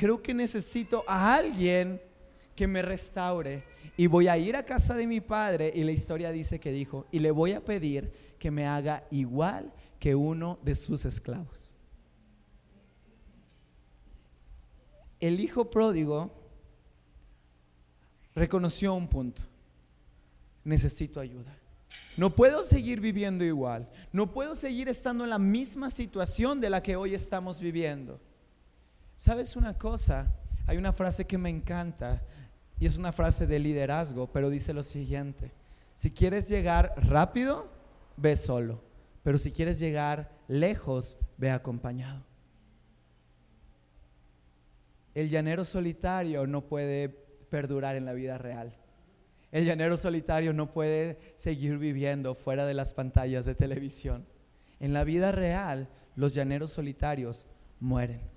creo 0.00 0.22
que 0.22 0.32
necesito 0.32 1.04
a 1.06 1.34
alguien 1.34 2.00
que 2.56 2.66
me 2.66 2.80
restaure. 2.80 3.62
Y 3.98 4.06
voy 4.06 4.28
a 4.28 4.38
ir 4.38 4.56
a 4.56 4.64
casa 4.64 4.94
de 4.94 5.06
mi 5.06 5.20
padre 5.20 5.70
y 5.74 5.84
la 5.84 5.92
historia 5.92 6.32
dice 6.32 6.58
que 6.58 6.72
dijo, 6.72 7.06
y 7.12 7.18
le 7.18 7.30
voy 7.30 7.52
a 7.52 7.62
pedir 7.62 8.10
que 8.38 8.50
me 8.50 8.66
haga 8.66 9.04
igual 9.10 9.70
que 9.98 10.14
uno 10.14 10.58
de 10.62 10.74
sus 10.74 11.04
esclavos. 11.04 11.74
El 15.20 15.38
hijo 15.38 15.70
pródigo 15.70 16.32
reconoció 18.34 18.94
un 18.94 19.06
punto. 19.06 19.42
Necesito 20.64 21.20
ayuda. 21.20 21.54
No 22.16 22.34
puedo 22.34 22.64
seguir 22.64 23.02
viviendo 23.02 23.44
igual. 23.44 23.86
No 24.12 24.32
puedo 24.32 24.56
seguir 24.56 24.88
estando 24.88 25.24
en 25.24 25.30
la 25.30 25.38
misma 25.38 25.90
situación 25.90 26.58
de 26.58 26.70
la 26.70 26.82
que 26.82 26.96
hoy 26.96 27.14
estamos 27.14 27.60
viviendo. 27.60 28.18
¿Sabes 29.20 29.54
una 29.54 29.76
cosa? 29.76 30.32
Hay 30.66 30.78
una 30.78 30.94
frase 30.94 31.26
que 31.26 31.36
me 31.36 31.50
encanta 31.50 32.22
y 32.78 32.86
es 32.86 32.96
una 32.96 33.12
frase 33.12 33.46
de 33.46 33.58
liderazgo, 33.58 34.32
pero 34.32 34.48
dice 34.48 34.72
lo 34.72 34.82
siguiente. 34.82 35.52
Si 35.94 36.10
quieres 36.10 36.48
llegar 36.48 36.94
rápido, 36.96 37.70
ve 38.16 38.34
solo, 38.34 38.82
pero 39.22 39.36
si 39.36 39.52
quieres 39.52 39.78
llegar 39.78 40.32
lejos, 40.48 41.18
ve 41.36 41.50
acompañado. 41.50 42.24
El 45.12 45.28
llanero 45.28 45.66
solitario 45.66 46.46
no 46.46 46.62
puede 46.62 47.10
perdurar 47.10 47.96
en 47.96 48.06
la 48.06 48.14
vida 48.14 48.38
real. 48.38 48.74
El 49.52 49.66
llanero 49.66 49.98
solitario 49.98 50.54
no 50.54 50.72
puede 50.72 51.34
seguir 51.36 51.76
viviendo 51.76 52.34
fuera 52.34 52.64
de 52.64 52.72
las 52.72 52.94
pantallas 52.94 53.44
de 53.44 53.54
televisión. 53.54 54.24
En 54.78 54.94
la 54.94 55.04
vida 55.04 55.30
real, 55.30 55.90
los 56.16 56.32
llaneros 56.32 56.72
solitarios 56.72 57.46
mueren. 57.80 58.29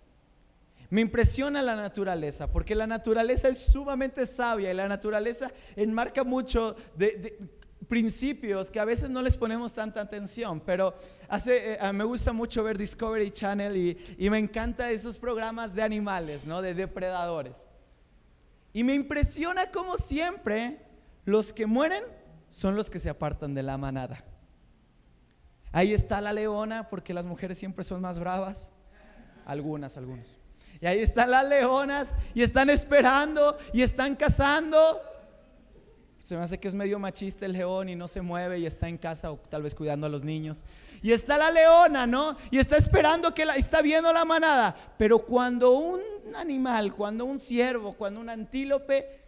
Me 0.94 1.02
impresiona 1.02 1.64
la 1.64 1.76
naturaleza, 1.76 2.52
porque 2.52 2.76
la 2.76 2.86
naturaleza 2.86 3.48
es 3.48 3.58
sumamente 3.58 4.28
sabia 4.28 4.72
y 4.72 4.76
la 4.76 4.88
naturaleza 4.88 5.52
enmarca 5.76 6.24
mucho 6.24 6.76
de, 6.96 7.40
principios 7.88 8.70
que 8.70 8.80
a 8.80 8.86
veces 8.86 9.10
no 9.10 9.24
les 9.24 9.36
ponemos 9.36 9.74
tanta 9.74 10.02
atención, 10.02 10.62
pero 10.62 10.94
hace, 11.28 11.80
eh, 11.82 11.94
me 11.94 12.04
gusta 12.04 12.32
mucho 12.32 12.64
ver 12.64 12.78
Discovery 12.78 13.32
Channel 13.32 13.76
y, 13.76 14.30
me 14.30 14.38
encanta 14.38 14.92
esos 14.92 15.18
programas 15.18 15.74
de 15.74 15.82
animales, 15.82 16.46
¿no? 16.46 16.62
de 16.62 16.76
depredadores. 16.76 17.68
Y 18.72 18.84
me 18.84 18.94
impresiona 18.94 19.72
como 19.72 19.98
siempre 19.98 20.80
los 21.26 21.54
que 21.54 21.66
mueren 21.66 22.04
son 22.52 22.76
los 22.76 22.92
que 22.92 23.00
se 23.00 23.10
apartan 23.10 23.56
de 23.56 23.64
la 23.64 23.80
manada. 23.80 24.24
Ahí 25.72 25.92
está 25.92 26.22
la 26.22 26.34
leona, 26.34 26.88
porque 26.88 27.16
las 27.16 27.26
mujeres 27.26 27.58
siempre 27.58 27.84
son 27.84 28.00
más 28.00 28.20
bravas. 28.20 28.70
Algunas, 29.44 29.98
algunos. 29.98 30.38
Y 30.82 30.86
ahí 30.86 31.00
están 31.00 31.32
las 31.32 31.48
leonas 31.48 32.16
y 32.34 32.44
están 32.44 32.70
esperando 32.70 33.58
y 33.72 33.82
están 33.82 34.16
cazando. 34.16 35.02
Se 36.24 36.38
me 36.38 36.44
hace 36.44 36.58
que 36.58 36.70
es 36.70 36.76
medio 36.76 37.00
machista 37.00 37.46
el 37.46 37.54
león 37.54 37.90
y 37.90 37.96
no 37.96 38.08
se 38.08 38.22
mueve 38.22 38.60
y 38.60 38.66
está 38.66 38.88
en 38.88 38.98
casa 38.98 39.32
o 39.32 39.38
tal 39.50 39.62
vez 39.62 39.76
cuidando 39.76 40.08
a 40.08 40.10
los 40.10 40.24
niños. 40.24 40.64
Y 41.02 41.12
está 41.12 41.38
la 41.38 41.52
leona, 41.52 42.08
¿no? 42.08 42.38
Y 42.50 42.60
está 42.60 42.78
esperando 42.78 43.34
que 43.34 43.44
la, 43.44 43.56
está 43.56 43.82
viendo 43.82 44.12
la 44.14 44.24
manada. 44.24 44.74
Pero 44.98 45.20
cuando 45.20 45.72
un 45.72 46.02
animal, 46.36 46.94
cuando 46.94 47.26
un 47.26 47.40
ciervo, 47.40 47.94
cuando 47.94 48.22
un 48.22 48.30
antílope 48.30 49.20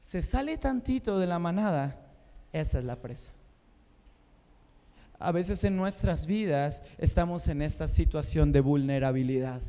se 0.00 0.20
sale 0.20 0.58
tantito 0.58 1.18
de 1.18 1.26
la 1.26 1.38
manada, 1.38 1.96
esa 2.52 2.78
es 2.78 2.84
la 2.84 2.96
presa. 2.96 3.30
A 5.18 5.32
veces 5.32 5.64
en 5.64 5.76
nuestras 5.76 6.26
vidas 6.26 6.82
estamos 6.98 7.48
en 7.48 7.62
esta 7.62 7.86
situación 7.86 8.52
de 8.52 8.60
vulnerabilidad 8.60 9.62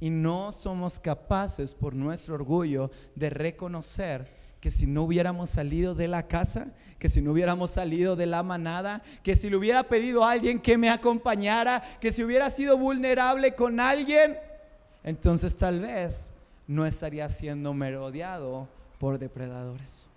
y 0.00 0.10
no 0.10 0.52
somos 0.52 0.98
capaces 1.00 1.74
por 1.74 1.94
nuestro 1.94 2.34
orgullo 2.34 2.90
de 3.14 3.30
reconocer 3.30 4.44
que 4.60 4.70
si 4.70 4.86
no 4.86 5.02
hubiéramos 5.02 5.50
salido 5.50 5.94
de 5.94 6.08
la 6.08 6.26
casa, 6.26 6.68
que 6.98 7.10
si 7.10 7.20
no 7.20 7.32
hubiéramos 7.32 7.70
salido 7.70 8.16
de 8.16 8.24
la 8.24 8.42
manada, 8.42 9.02
que 9.22 9.36
si 9.36 9.50
le 9.50 9.56
hubiera 9.56 9.82
pedido 9.82 10.24
a 10.24 10.30
alguien 10.30 10.58
que 10.58 10.78
me 10.78 10.88
acompañara, 10.88 11.82
que 12.00 12.10
si 12.10 12.24
hubiera 12.24 12.48
sido 12.48 12.78
vulnerable 12.78 13.54
con 13.54 13.78
alguien, 13.78 14.38
entonces 15.02 15.54
tal 15.58 15.80
vez 15.80 16.32
no 16.66 16.86
estaría 16.86 17.28
siendo 17.28 17.74
merodeado 17.74 18.66
por 18.98 19.18
depredadores. 19.18 20.08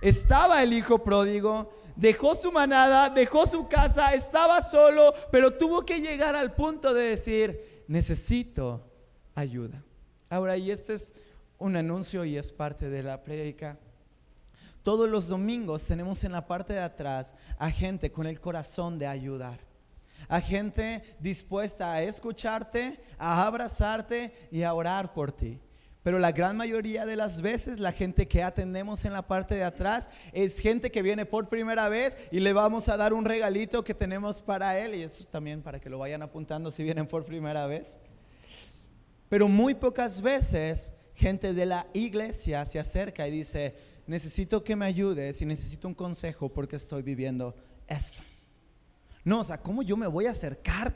Estaba 0.00 0.62
el 0.62 0.72
hijo 0.72 1.02
pródigo, 1.02 1.72
dejó 1.96 2.36
su 2.36 2.52
manada, 2.52 3.10
dejó 3.10 3.46
su 3.46 3.68
casa, 3.68 4.14
estaba 4.14 4.62
solo, 4.62 5.12
pero 5.30 5.54
tuvo 5.54 5.84
que 5.84 6.00
llegar 6.00 6.36
al 6.36 6.54
punto 6.54 6.94
de 6.94 7.02
decir, 7.02 7.69
necesito 7.90 8.88
ayuda. 9.34 9.82
Ahora, 10.28 10.56
y 10.56 10.70
este 10.70 10.94
es 10.94 11.12
un 11.58 11.74
anuncio 11.74 12.24
y 12.24 12.36
es 12.36 12.52
parte 12.52 12.88
de 12.88 13.02
la 13.02 13.20
prédica. 13.20 13.78
Todos 14.84 15.10
los 15.10 15.26
domingos 15.26 15.86
tenemos 15.86 16.22
en 16.22 16.30
la 16.30 16.46
parte 16.46 16.72
de 16.72 16.80
atrás 16.80 17.34
a 17.58 17.68
gente 17.68 18.12
con 18.12 18.28
el 18.28 18.40
corazón 18.40 18.96
de 18.96 19.08
ayudar. 19.08 19.58
A 20.28 20.40
gente 20.40 21.16
dispuesta 21.18 21.92
a 21.92 22.02
escucharte, 22.02 23.02
a 23.18 23.44
abrazarte 23.44 24.48
y 24.52 24.62
a 24.62 24.72
orar 24.72 25.12
por 25.12 25.32
ti. 25.32 25.58
Pero 26.02 26.18
la 26.18 26.32
gran 26.32 26.56
mayoría 26.56 27.04
de 27.04 27.16
las 27.16 27.42
veces 27.42 27.78
la 27.78 27.92
gente 27.92 28.26
que 28.26 28.42
atendemos 28.42 29.04
en 29.04 29.12
la 29.12 29.26
parte 29.26 29.54
de 29.54 29.64
atrás 29.64 30.08
es 30.32 30.58
gente 30.58 30.90
que 30.90 31.02
viene 31.02 31.26
por 31.26 31.48
primera 31.48 31.90
vez 31.90 32.16
y 32.30 32.40
le 32.40 32.54
vamos 32.54 32.88
a 32.88 32.96
dar 32.96 33.12
un 33.12 33.26
regalito 33.26 33.84
que 33.84 33.94
tenemos 33.94 34.40
para 34.40 34.78
él 34.78 34.94
y 34.94 35.02
eso 35.02 35.26
también 35.26 35.60
para 35.60 35.78
que 35.78 35.90
lo 35.90 35.98
vayan 35.98 36.22
apuntando 36.22 36.70
si 36.70 36.82
vienen 36.82 37.06
por 37.06 37.26
primera 37.26 37.66
vez. 37.66 38.00
Pero 39.28 39.46
muy 39.46 39.74
pocas 39.74 40.22
veces 40.22 40.92
gente 41.14 41.52
de 41.52 41.66
la 41.66 41.86
iglesia 41.92 42.64
se 42.64 42.78
acerca 42.78 43.28
y 43.28 43.30
dice, 43.30 43.74
necesito 44.06 44.64
que 44.64 44.76
me 44.76 44.86
ayudes 44.86 45.42
y 45.42 45.46
necesito 45.46 45.86
un 45.86 45.94
consejo 45.94 46.48
porque 46.48 46.76
estoy 46.76 47.02
viviendo 47.02 47.54
esto. 47.86 48.22
No, 49.22 49.40
o 49.40 49.44
sea, 49.44 49.60
¿cómo 49.60 49.82
yo 49.82 49.98
me 49.98 50.06
voy 50.06 50.26
a 50.26 50.30
acercar 50.30 50.94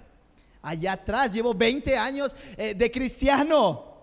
allá 0.63 0.93
atrás? 0.93 1.35
Llevo 1.35 1.53
20 1.53 1.95
años 1.99 2.35
eh, 2.57 2.75
de 2.75 2.91
cristiano. 2.91 3.94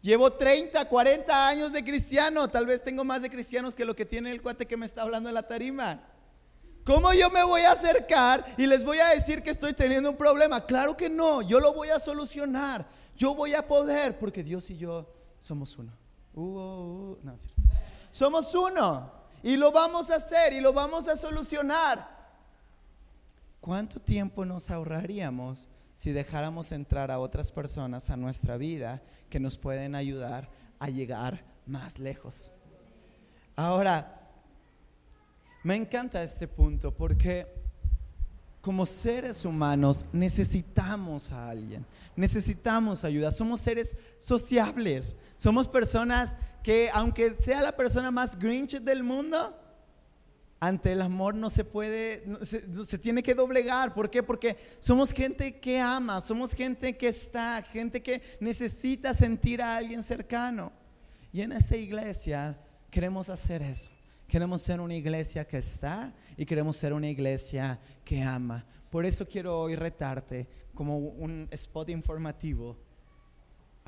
Llevo 0.00 0.32
30, 0.32 0.88
40 0.88 1.48
años 1.48 1.72
de 1.72 1.82
cristiano. 1.82 2.48
Tal 2.48 2.66
vez 2.66 2.82
tengo 2.82 3.04
más 3.04 3.22
de 3.22 3.30
cristianos 3.30 3.74
que 3.74 3.84
lo 3.84 3.96
que 3.96 4.06
tiene 4.06 4.30
el 4.30 4.40
cuate 4.40 4.66
que 4.66 4.76
me 4.76 4.86
está 4.86 5.02
hablando 5.02 5.28
en 5.28 5.34
la 5.34 5.42
tarima. 5.42 6.00
¿Cómo 6.84 7.12
yo 7.12 7.28
me 7.30 7.42
voy 7.42 7.62
a 7.62 7.72
acercar 7.72 8.44
y 8.56 8.66
les 8.66 8.82
voy 8.82 8.98
a 8.98 9.08
decir 9.08 9.42
que 9.42 9.50
estoy 9.50 9.74
teniendo 9.74 10.08
un 10.10 10.16
problema? 10.16 10.64
Claro 10.64 10.96
que 10.96 11.10
no, 11.10 11.42
yo 11.42 11.60
lo 11.60 11.74
voy 11.74 11.90
a 11.90 11.98
solucionar. 11.98 12.86
Yo 13.16 13.34
voy 13.34 13.54
a 13.54 13.66
poder, 13.66 14.18
porque 14.18 14.42
Dios 14.42 14.70
y 14.70 14.78
yo 14.78 15.06
somos 15.38 15.76
uno. 15.76 15.92
Uh, 16.32 16.40
uh, 16.40 17.12
uh. 17.12 17.36
somos 18.10 18.54
uno 18.54 19.12
y 19.42 19.56
lo 19.56 19.72
vamos 19.72 20.10
a 20.10 20.16
hacer 20.16 20.52
y 20.52 20.60
lo 20.60 20.72
vamos 20.72 21.08
a 21.08 21.16
solucionar. 21.16 22.16
¿Cuánto 23.60 24.00
tiempo 24.00 24.44
nos 24.44 24.70
ahorraríamos 24.70 25.68
si 25.98 26.12
dejáramos 26.12 26.70
entrar 26.70 27.10
a 27.10 27.18
otras 27.18 27.50
personas 27.50 28.08
a 28.08 28.16
nuestra 28.16 28.56
vida 28.56 29.02
que 29.28 29.40
nos 29.40 29.58
pueden 29.58 29.96
ayudar 29.96 30.48
a 30.78 30.90
llegar 30.90 31.42
más 31.66 31.98
lejos. 31.98 32.52
Ahora, 33.56 34.30
me 35.64 35.74
encanta 35.74 36.22
este 36.22 36.46
punto 36.46 36.94
porque 36.94 37.52
como 38.60 38.86
seres 38.86 39.44
humanos 39.44 40.06
necesitamos 40.12 41.32
a 41.32 41.48
alguien, 41.48 41.84
necesitamos 42.14 43.02
ayuda, 43.02 43.32
somos 43.32 43.58
seres 43.60 43.96
sociables, 44.18 45.16
somos 45.34 45.66
personas 45.66 46.36
que 46.62 46.90
aunque 46.94 47.34
sea 47.40 47.60
la 47.60 47.72
persona 47.72 48.12
más 48.12 48.38
grinch 48.38 48.78
del 48.78 49.02
mundo, 49.02 49.52
ante 50.60 50.92
el 50.92 51.02
amor 51.02 51.34
no 51.34 51.50
se 51.50 51.64
puede, 51.64 52.24
se, 52.42 52.98
tiene 52.98 53.22
que 53.22 53.34
doblegar. 53.34 53.94
¿Por 53.94 54.10
qué? 54.10 54.22
Porque 54.22 54.56
somos 54.80 55.12
gente 55.12 55.60
que 55.60 55.78
ama, 55.78 56.20
somos 56.20 56.52
gente 56.52 56.96
que 56.96 57.08
está, 57.08 57.62
gente 57.62 58.02
que 58.02 58.22
necesita 58.40 59.14
sentir 59.14 59.62
a 59.62 59.76
alguien 59.76 60.02
cercano. 60.02 60.72
Y 61.32 61.42
en 61.42 61.52
esta 61.52 61.76
iglesia 61.76 62.58
queremos 62.90 63.28
hacer 63.28 63.62
eso. 63.62 63.90
Queremos 64.26 64.60
ser 64.62 64.80
una 64.80 64.94
iglesia 64.94 65.46
que 65.46 65.58
está 65.58 66.12
y 66.36 66.44
queremos 66.44 66.76
ser 66.76 66.92
una 66.92 67.08
iglesia 67.08 67.78
que 68.04 68.22
ama. 68.22 68.66
Por 68.90 69.06
eso 69.06 69.26
quiero 69.26 69.60
hoy 69.60 69.76
retarte 69.76 70.48
como 70.74 70.98
un 70.98 71.48
spot 71.50 71.88
informativo 71.90 72.76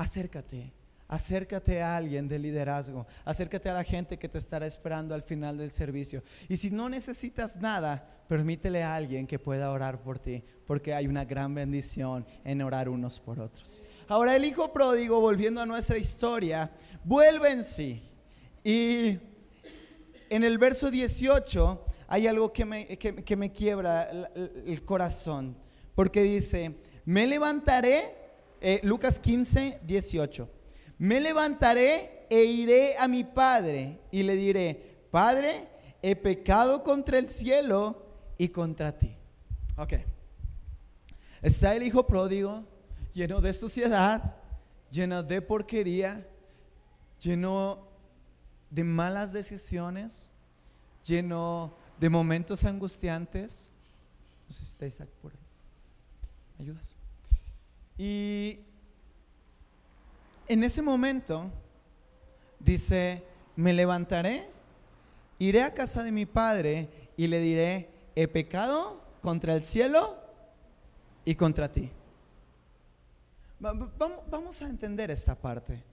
acércate. 0.00 0.72
Acércate 1.10 1.82
a 1.82 1.96
alguien 1.96 2.28
de 2.28 2.38
liderazgo, 2.38 3.04
acércate 3.24 3.68
a 3.68 3.74
la 3.74 3.82
gente 3.82 4.16
que 4.16 4.28
te 4.28 4.38
estará 4.38 4.64
esperando 4.64 5.12
al 5.12 5.24
final 5.24 5.58
del 5.58 5.72
servicio. 5.72 6.22
Y 6.48 6.56
si 6.56 6.70
no 6.70 6.88
necesitas 6.88 7.56
nada, 7.56 8.22
permítele 8.28 8.84
a 8.84 8.94
alguien 8.94 9.26
que 9.26 9.40
pueda 9.40 9.72
orar 9.72 10.00
por 10.02 10.20
ti, 10.20 10.44
porque 10.68 10.94
hay 10.94 11.08
una 11.08 11.24
gran 11.24 11.52
bendición 11.52 12.24
en 12.44 12.62
orar 12.62 12.88
unos 12.88 13.18
por 13.18 13.40
otros. 13.40 13.82
Ahora 14.06 14.36
el 14.36 14.44
hijo 14.44 14.72
pródigo, 14.72 15.20
volviendo 15.20 15.60
a 15.60 15.66
nuestra 15.66 15.98
historia, 15.98 16.70
vuelve 17.02 17.50
en 17.50 17.64
sí. 17.64 18.00
Y 18.62 19.18
en 20.28 20.44
el 20.44 20.58
verso 20.58 20.92
18 20.92 21.86
hay 22.06 22.28
algo 22.28 22.52
que 22.52 22.64
me, 22.64 22.86
que, 22.86 23.36
me 23.36 23.50
quiebra 23.50 24.08
el, 24.64 24.84
corazón, 24.84 25.56
porque 25.96 26.22
dice, 26.22 26.76
me 27.04 27.26
levantaré, 27.26 28.14
eh, 28.60 28.78
Lucas 28.84 29.18
15, 29.18 29.80
18 29.82 30.59
me 31.00 31.18
levantaré 31.18 32.26
e 32.28 32.44
iré 32.44 32.94
a 32.98 33.08
mi 33.08 33.24
padre 33.24 33.98
y 34.10 34.22
le 34.22 34.36
diré, 34.36 35.06
Padre, 35.10 35.66
he 36.02 36.14
pecado 36.14 36.84
contra 36.84 37.18
el 37.18 37.30
cielo 37.30 38.06
y 38.36 38.50
contra 38.50 38.96
ti. 38.96 39.16
Ok. 39.78 39.94
Está 41.40 41.74
el 41.74 41.84
hijo 41.84 42.06
pródigo, 42.06 42.64
lleno 43.14 43.40
de 43.40 43.54
suciedad, 43.54 44.36
lleno 44.90 45.22
de 45.22 45.40
porquería, 45.40 46.28
lleno 47.18 47.88
de 48.68 48.84
malas 48.84 49.32
decisiones, 49.32 50.30
lleno 51.02 51.74
de 51.98 52.10
momentos 52.10 52.66
angustiantes. 52.66 53.70
No 54.46 54.52
sé 54.52 54.64
si 54.64 54.70
está 54.72 54.86
Isaac 54.86 55.08
por 55.22 55.32
ahí. 55.32 55.38
¿Me 56.58 56.64
ayudas? 56.64 56.94
Y 57.96 58.60
en 60.50 60.64
ese 60.64 60.82
momento 60.82 61.48
dice, 62.58 63.22
me 63.54 63.72
levantaré, 63.72 64.50
iré 65.38 65.62
a 65.62 65.72
casa 65.72 66.02
de 66.02 66.10
mi 66.10 66.26
padre 66.26 66.88
y 67.16 67.28
le 67.28 67.38
diré, 67.38 67.88
he 68.16 68.26
pecado 68.26 69.00
contra 69.22 69.54
el 69.54 69.64
cielo 69.64 70.18
y 71.24 71.36
contra 71.36 71.70
ti. 71.70 71.88
Vamos 73.60 74.60
a 74.60 74.68
entender 74.68 75.12
esta 75.12 75.36
parte. 75.36 75.84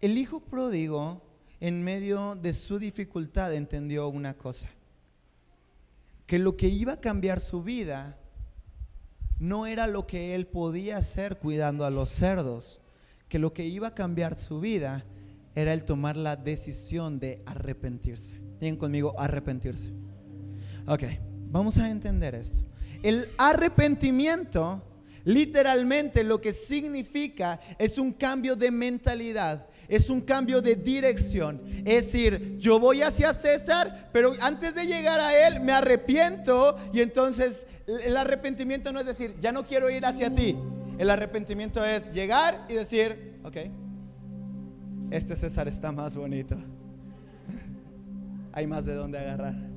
El 0.00 0.16
hijo 0.16 0.40
pródigo, 0.40 1.20
en 1.60 1.84
medio 1.84 2.36
de 2.36 2.54
su 2.54 2.78
dificultad, 2.78 3.52
entendió 3.52 4.08
una 4.08 4.32
cosa, 4.32 4.70
que 6.26 6.38
lo 6.38 6.56
que 6.56 6.68
iba 6.68 6.94
a 6.94 7.00
cambiar 7.02 7.38
su 7.38 7.62
vida 7.62 8.16
no 9.38 9.66
era 9.66 9.86
lo 9.86 10.06
que 10.06 10.34
él 10.34 10.46
podía 10.46 10.96
hacer 10.96 11.38
cuidando 11.38 11.84
a 11.84 11.90
los 11.90 12.10
cerdos, 12.10 12.80
que 13.28 13.38
lo 13.38 13.52
que 13.52 13.66
iba 13.66 13.88
a 13.88 13.94
cambiar 13.94 14.38
su 14.38 14.60
vida 14.60 15.04
era 15.54 15.72
el 15.72 15.84
tomar 15.84 16.16
la 16.16 16.36
decisión 16.36 17.18
de 17.18 17.42
arrepentirse. 17.46 18.40
Digan 18.60 18.76
conmigo, 18.76 19.14
arrepentirse. 19.18 19.92
Ok, 20.86 21.04
vamos 21.50 21.78
a 21.78 21.90
entender 21.90 22.34
esto. 22.34 22.64
El 23.02 23.28
arrepentimiento 23.38 24.82
literalmente 25.28 26.24
lo 26.24 26.40
que 26.40 26.54
significa 26.54 27.60
es 27.78 27.98
un 27.98 28.12
cambio 28.12 28.56
de 28.56 28.70
mentalidad 28.70 29.66
es 29.88 30.10
un 30.10 30.20
cambio 30.20 30.60
de 30.60 30.76
dirección. 30.76 31.62
Es 31.86 32.04
decir, 32.04 32.58
yo 32.58 32.78
voy 32.78 33.00
hacia 33.00 33.32
César, 33.32 34.10
pero 34.12 34.32
antes 34.42 34.74
de 34.74 34.86
llegar 34.86 35.18
a 35.18 35.48
él 35.48 35.60
me 35.60 35.72
arrepiento 35.72 36.76
y 36.92 37.00
entonces 37.00 37.66
el 37.86 38.14
arrepentimiento 38.18 38.92
no 38.92 39.00
es 39.00 39.06
decir, 39.06 39.34
ya 39.40 39.50
no 39.50 39.64
quiero 39.64 39.88
ir 39.88 40.04
hacia 40.04 40.34
ti. 40.34 40.58
El 40.98 41.08
arrepentimiento 41.08 41.82
es 41.82 42.12
llegar 42.12 42.66
y 42.68 42.74
decir, 42.74 43.38
ok, 43.44 43.56
este 45.10 45.34
César 45.34 45.68
está 45.68 45.90
más 45.90 46.14
bonito. 46.14 46.56
Hay 48.52 48.66
más 48.66 48.84
de 48.84 48.94
dónde 48.94 49.18
agarrar. 49.18 49.67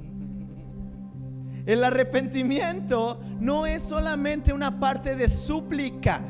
El 1.65 1.83
arrepentimiento 1.83 3.19
no 3.39 3.65
es 3.65 3.83
solamente 3.83 4.53
una 4.53 4.79
parte 4.79 5.15
de 5.15 5.29
súplica. 5.29 6.21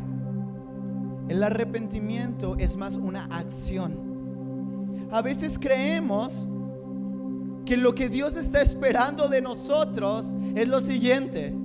El 1.29 1.43
arrepentimiento 1.43 2.57
es 2.57 2.75
más 2.75 2.97
una 2.97 3.25
acción. 3.25 5.09
A 5.11 5.21
veces 5.21 5.57
creemos 5.59 6.47
que 7.65 7.77
lo 7.77 7.95
que 7.95 8.09
Dios 8.09 8.35
está 8.35 8.61
esperando 8.61 9.29
de 9.29 9.41
nosotros 9.41 10.35
es 10.55 10.67
lo 10.67 10.81
siguiente. 10.81 11.55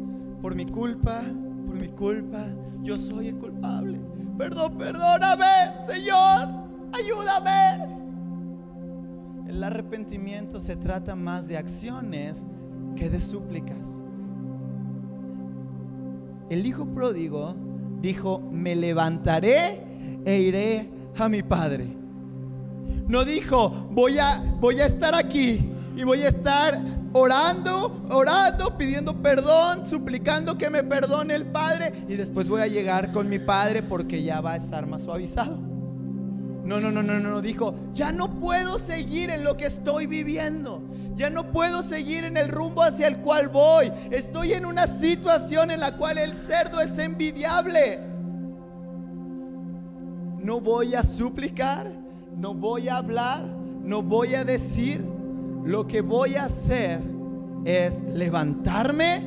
Por 0.41 0.55
mi 0.55 0.67
culpa, 0.67 1.23
por 1.67 1.75
mi 1.75 1.89
culpa, 1.89 2.47
yo 2.83 2.97
soy 2.97 3.29
el 3.29 3.37
culpable. 3.37 3.99
Perdón, 4.39 4.77
perdóname, 4.77 5.81
Señor, 5.85 6.49
ayúdame. 6.93 7.97
El 9.49 9.65
arrepentimiento 9.65 10.61
se 10.61 10.77
trata 10.77 11.17
más 11.17 11.49
de 11.49 11.57
acciones 11.57 12.45
que 12.97 13.09
de 13.09 13.21
súplicas. 13.21 14.01
El 16.51 16.67
hijo 16.67 16.87
pródigo 16.87 17.55
dijo, 18.01 18.41
me 18.51 18.75
levantaré 18.75 19.83
e 20.25 20.41
iré 20.41 20.91
a 21.17 21.29
mi 21.29 21.43
padre. 21.43 21.87
No 23.07 23.25
dijo, 23.25 23.71
voy 23.91 24.19
a, 24.19 24.43
voy 24.61 24.81
a 24.81 24.87
estar 24.87 25.15
aquí 25.15 25.71
y 25.97 26.03
voy 26.05 26.23
a 26.23 26.29
estar 26.29 26.81
orando, 27.13 28.05
orando, 28.11 28.77
pidiendo 28.77 29.23
perdón, 29.23 29.87
suplicando 29.87 30.59
que 30.59 30.69
me 30.69 30.83
perdone 30.83 31.35
el 31.35 31.47
Padre 31.47 31.93
y 32.09 32.17
después 32.17 32.49
voy 32.49 32.61
a 32.61 32.67
llegar 32.67 33.13
con 33.13 33.29
mi 33.29 33.39
Padre 33.39 33.83
porque 33.83 34.23
ya 34.23 34.41
va 34.41 34.53
a 34.53 34.57
estar 34.57 34.87
más 34.87 35.03
suavizado. 35.03 35.57
No, 36.65 36.81
no, 36.81 36.91
no, 36.91 37.03
no, 37.03 37.21
no, 37.21 37.41
dijo, 37.41 37.75
ya 37.93 38.13
no 38.13 38.41
puedo 38.41 38.79
seguir 38.79 39.31
en 39.31 39.45
lo 39.45 39.57
que 39.57 39.67
estoy 39.67 40.07
viviendo. 40.07 40.83
Ya 41.17 41.31
no 41.31 41.51
puedo 41.51 41.83
seguir 41.83 42.25
en 42.25 42.37
el 42.37 42.51
rumbo 42.51 42.83
hacia 42.83 43.07
el 43.07 43.21
cual 43.21 43.49
voy. 43.49 43.91
Estoy 44.11 44.53
en 44.53 44.67
una 44.67 44.87
situación 44.87 45.71
en 45.71 45.81
la 45.81 45.97
cual 45.97 46.19
el 46.19 46.37
cerdo 46.37 46.79
es 46.79 46.99
envidiable. 46.99 48.01
No 50.43 50.61
voy 50.61 50.95
a 50.95 51.03
suplicar, 51.03 51.91
no 52.37 52.53
voy 52.53 52.91
a 52.91 52.99
hablar, 52.99 53.47
no 53.83 54.03
voy 54.03 54.35
a 54.35 54.45
decir. 54.45 55.03
Lo 55.65 55.87
que 55.87 56.03
voy 56.03 56.37
a 56.37 56.45
hacer 56.45 57.01
es 57.65 58.03
levantarme 58.03 59.23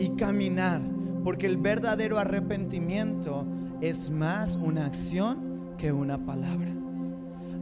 y 0.00 0.10
caminar. 0.10 0.80
Porque 1.22 1.46
el 1.46 1.56
verdadero 1.56 2.18
arrepentimiento 2.18 3.46
es 3.80 4.10
más 4.10 4.56
una 4.56 4.86
acción 4.86 5.74
que 5.78 5.92
una 5.92 6.18
palabra. 6.18 6.72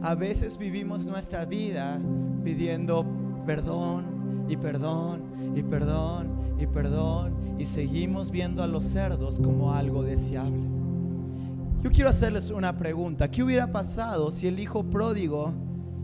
A 0.01 0.15
veces 0.15 0.57
vivimos 0.57 1.05
nuestra 1.05 1.45
vida 1.45 1.99
pidiendo 2.43 3.05
perdón 3.47 4.45
y 4.49 4.57
perdón 4.57 5.21
y 5.55 5.63
perdón 5.63 6.27
y 6.59 6.67
perdón 6.67 7.33
y 7.57 7.65
seguimos 7.65 8.29
viendo 8.29 8.61
a 8.61 8.67
los 8.67 8.83
cerdos 8.83 9.39
como 9.39 9.73
algo 9.73 10.03
deseable. 10.03 10.61
Yo 11.81 11.91
quiero 11.91 12.09
hacerles 12.09 12.49
una 12.49 12.77
pregunta. 12.77 13.31
¿Qué 13.31 13.41
hubiera 13.41 13.71
pasado 13.71 14.31
si 14.31 14.47
el 14.47 14.59
hijo 14.59 14.83
pródigo 14.83 15.53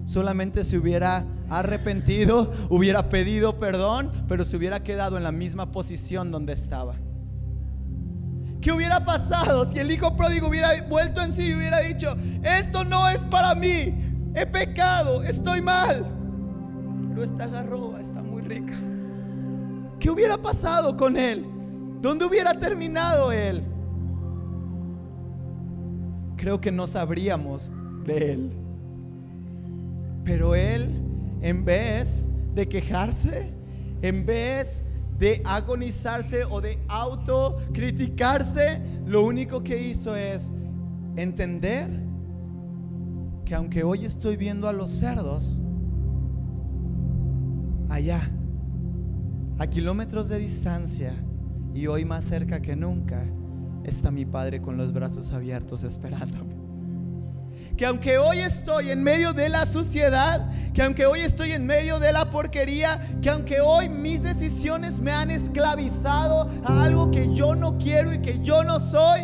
solamente 0.05 0.63
se 0.63 0.77
hubiera 0.77 1.25
arrepentido, 1.49 2.49
hubiera 2.69 3.09
pedido 3.09 3.59
perdón, 3.59 4.11
pero 4.29 4.45
se 4.45 4.55
hubiera 4.55 4.81
quedado 4.81 5.17
en 5.17 5.23
la 5.23 5.33
misma 5.33 5.71
posición 5.71 6.31
donde 6.31 6.53
estaba? 6.53 6.95
¿Qué 8.61 8.71
hubiera 8.71 9.03
pasado 9.03 9.65
si 9.65 9.79
el 9.79 9.91
hijo 9.91 10.15
pródigo 10.15 10.47
hubiera 10.47 10.69
vuelto 10.87 11.21
en 11.21 11.33
sí 11.33 11.49
y 11.49 11.55
hubiera 11.55 11.79
dicho, 11.79 12.15
esto 12.41 12.85
no 12.85 13.09
es 13.09 13.25
para 13.25 13.53
mí, 13.53 13.93
he 14.33 14.45
pecado, 14.45 15.23
estoy 15.23 15.59
mal? 15.59 16.22
Esta 17.21 17.47
garroba 17.47 18.01
está 18.01 18.21
muy 18.21 18.41
rica. 18.41 18.73
¿Qué 19.99 20.09
hubiera 20.09 20.37
pasado 20.37 20.97
con 20.97 21.15
él? 21.17 21.45
¿Dónde 22.01 22.25
hubiera 22.25 22.59
terminado 22.59 23.31
él? 23.31 23.63
Creo 26.35 26.59
que 26.59 26.71
no 26.71 26.87
sabríamos 26.87 27.71
de 28.03 28.33
él. 28.33 28.51
Pero 30.25 30.55
él, 30.55 30.91
en 31.41 31.63
vez 31.63 32.27
de 32.53 32.67
quejarse, 32.67 33.53
en 34.01 34.25
vez 34.25 34.83
de 35.17 35.41
agonizarse 35.45 36.43
o 36.43 36.59
de 36.59 36.79
autocriticarse, 36.89 38.81
lo 39.05 39.25
único 39.25 39.63
que 39.63 39.81
hizo 39.81 40.15
es 40.15 40.51
entender 41.15 41.89
que 43.45 43.55
aunque 43.55 43.83
hoy 43.83 44.03
estoy 44.05 44.35
viendo 44.35 44.67
a 44.67 44.73
los 44.73 44.91
cerdos, 44.91 45.62
allá, 47.93 48.27
a 49.59 49.67
kilómetros 49.67 50.27
de 50.27 50.39
distancia 50.39 51.13
y 51.73 51.85
hoy 51.87 52.05
más 52.05 52.25
cerca 52.25 52.59
que 52.59 52.75
nunca, 52.75 53.23
está 53.83 54.09
mi 54.09 54.25
Padre 54.25 54.61
con 54.61 54.77
los 54.77 54.93
brazos 54.93 55.31
abiertos 55.31 55.83
esperándome 55.83 56.53
que 57.77 57.85
aunque 57.87 58.17
hoy 58.17 58.39
estoy 58.39 58.91
en 58.91 59.01
medio 59.01 59.33
de 59.33 59.49
la 59.49 59.65
suciedad, 59.65 60.51
que 60.73 60.83
aunque 60.83 61.07
hoy 61.07 61.21
estoy 61.21 61.53
en 61.53 61.65
medio 61.65 61.99
de 61.99 62.13
la 62.13 62.29
porquería, 62.29 63.01
que 63.21 63.31
aunque 63.31 63.61
hoy 63.61 63.89
mis 63.89 64.21
decisiones 64.21 65.01
me 65.01 65.11
han 65.11 65.31
esclavizado 65.31 66.51
a 66.63 66.83
algo 66.83 67.09
que 67.09 67.33
yo 67.33 67.55
no 67.55 67.77
quiero 67.79 68.13
y 68.13 68.21
que 68.21 68.39
yo 68.41 68.63
no 68.63 68.79
soy, 68.79 69.21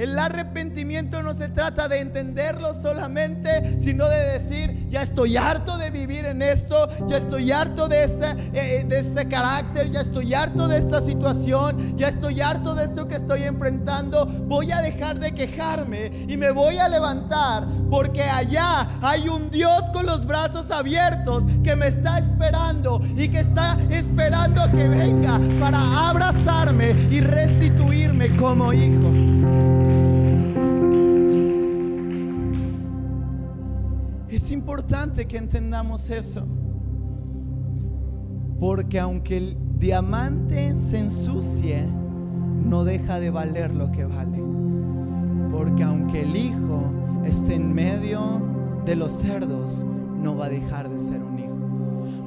El 0.00 0.18
arrepentimiento 0.18 1.22
no 1.22 1.34
se 1.34 1.50
trata 1.50 1.86
de 1.86 2.00
entenderlo 2.00 2.72
solamente, 2.72 3.78
sino 3.78 4.08
de 4.08 4.38
decir, 4.38 4.88
ya 4.88 5.02
estoy 5.02 5.36
harto 5.36 5.76
de 5.76 5.90
vivir 5.90 6.24
en 6.24 6.40
esto, 6.40 6.88
ya 7.06 7.18
estoy 7.18 7.52
harto 7.52 7.86
de 7.86 8.04
este, 8.04 8.30
eh, 8.30 8.80
eh, 8.80 8.84
de 8.88 8.98
este 8.98 9.28
carácter, 9.28 9.90
ya 9.90 10.00
estoy 10.00 10.32
harto 10.32 10.68
de 10.68 10.78
esta 10.78 11.02
situación, 11.02 11.98
ya 11.98 12.08
estoy 12.08 12.40
harto 12.40 12.74
de 12.74 12.84
esto 12.84 13.08
que 13.08 13.16
estoy 13.16 13.42
enfrentando. 13.42 14.24
Voy 14.24 14.72
a 14.72 14.80
dejar 14.80 15.20
de 15.20 15.34
quejarme 15.34 16.24
y 16.26 16.34
me 16.38 16.50
voy 16.50 16.78
a 16.78 16.88
levantar 16.88 17.66
porque 17.90 18.22
allá 18.22 18.88
hay 19.02 19.28
un 19.28 19.50
Dios 19.50 19.82
con 19.92 20.06
los 20.06 20.24
brazos 20.24 20.70
abiertos 20.70 21.44
que 21.62 21.76
me 21.76 21.88
está 21.88 22.20
esperando 22.20 23.02
y 23.18 23.28
que 23.28 23.40
está 23.40 23.76
esperando 23.90 24.62
a 24.62 24.70
que 24.70 24.88
venga 24.88 25.38
para 25.60 26.08
abrazarme 26.08 26.92
y 27.10 27.20
restituirme 27.20 28.34
como 28.34 28.72
hijo. 28.72 29.89
Es 34.50 34.54
importante 34.54 35.28
que 35.28 35.36
entendamos 35.36 36.10
eso. 36.10 36.44
Porque 38.58 38.98
aunque 38.98 39.36
el 39.36 39.56
diamante 39.78 40.74
se 40.74 40.98
ensucie, 40.98 41.86
no 41.86 42.82
deja 42.82 43.20
de 43.20 43.30
valer 43.30 43.72
lo 43.76 43.92
que 43.92 44.04
vale. 44.06 44.42
Porque 45.52 45.84
aunque 45.84 46.22
el 46.22 46.34
hijo 46.34 46.82
esté 47.24 47.54
en 47.54 47.72
medio 47.72 48.42
de 48.84 48.96
los 48.96 49.12
cerdos, 49.12 49.86
no 50.20 50.36
va 50.36 50.46
a 50.46 50.48
dejar 50.48 50.88
de 50.88 50.98
ser 50.98 51.22
un. 51.22 51.29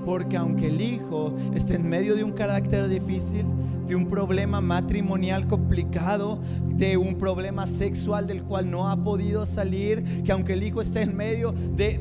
Porque 0.05 0.37
aunque 0.37 0.67
el 0.67 0.81
hijo 0.81 1.33
esté 1.53 1.75
en 1.75 1.87
medio 1.87 2.15
de 2.15 2.23
un 2.23 2.31
carácter 2.31 2.87
difícil, 2.87 3.45
de 3.87 3.95
un 3.95 4.07
problema 4.07 4.61
matrimonial 4.61 5.47
complicado, 5.47 6.39
de 6.69 6.97
un 6.97 7.15
problema 7.15 7.67
sexual 7.67 8.27
del 8.27 8.43
cual 8.43 8.71
no 8.71 8.89
ha 8.89 9.03
podido 9.03 9.45
salir, 9.45 10.23
que 10.23 10.31
aunque 10.31 10.53
el 10.53 10.63
hijo 10.63 10.81
esté 10.81 11.01
en 11.01 11.15
medio 11.15 11.51
de, 11.51 11.99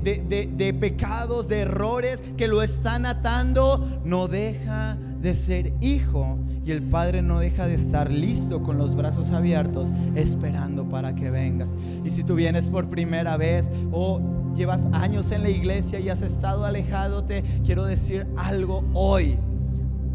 de 0.57 0.75
pecados, 0.75 1.49
de 1.49 1.61
errores 1.61 2.21
que 2.37 2.49
lo 2.49 2.63
están 2.63 3.07
atando, 3.07 4.01
no 4.05 4.29
deja 4.29 4.97
de 5.21 5.35
ser 5.35 5.73
hijo 5.81 6.39
y 6.65 6.71
el 6.71 6.83
Padre 6.83 7.23
no 7.23 7.41
deja 7.41 7.67
de 7.67 7.75
estar 7.75 8.11
listo 8.11 8.63
con 8.63 8.79
los 8.79 8.95
brazos 8.95 9.31
abiertos 9.31 9.91
esperando 10.15 10.89
para 10.89 11.15
que 11.15 11.31
vengas. 11.31 11.77
Y 12.05 12.11
si 12.11 12.23
tú 12.23 12.35
vienes 12.35 12.71
por 12.71 12.89
primera 12.89 13.37
vez 13.37 13.71
o 13.91 14.21
llevas 14.55 14.87
años 14.93 15.31
en 15.31 15.43
la 15.43 15.51
iglesia 15.51 16.01
y 16.01 16.09
has 16.09 16.23
estado 16.23 16.65
alejadote, 16.65 17.43
quiero 17.65 17.85
decir 17.85 18.27
algo 18.37 18.85
hoy. 18.95 19.39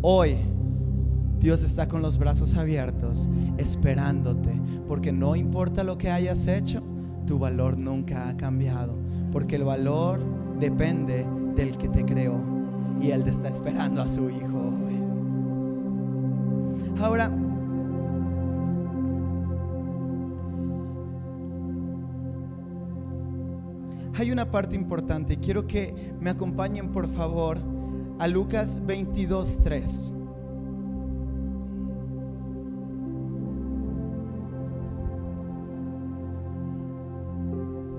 Hoy 0.01 0.37
Dios 1.39 1.63
está 1.63 1.87
con 1.87 2.01
los 2.01 2.17
brazos 2.17 2.55
abiertos 2.55 3.29
esperándote, 3.57 4.51
porque 4.87 5.11
no 5.11 5.35
importa 5.35 5.83
lo 5.83 5.97
que 5.97 6.09
hayas 6.09 6.47
hecho, 6.47 6.81
tu 7.25 7.37
valor 7.37 7.77
nunca 7.77 8.29
ha 8.29 8.37
cambiado, 8.37 8.95
porque 9.31 9.55
el 9.55 9.63
valor 9.63 10.19
depende 10.59 11.25
del 11.55 11.77
que 11.77 11.89
te 11.89 12.05
creó 12.05 12.39
y 13.01 13.11
Él 13.11 13.23
te 13.23 13.31
está 13.31 13.49
esperando 13.49 14.01
a 14.01 14.07
su 14.07 14.29
Hijo. 14.29 14.73
Ahora, 16.99 17.31
hay 24.17 24.31
una 24.31 24.49
parte 24.49 24.75
importante. 24.75 25.37
Quiero 25.37 25.67
que 25.67 26.13
me 26.19 26.31
acompañen, 26.31 26.91
por 26.91 27.07
favor, 27.07 27.59
a 28.17 28.27
Lucas 28.27 28.81
22.3. 28.81 30.11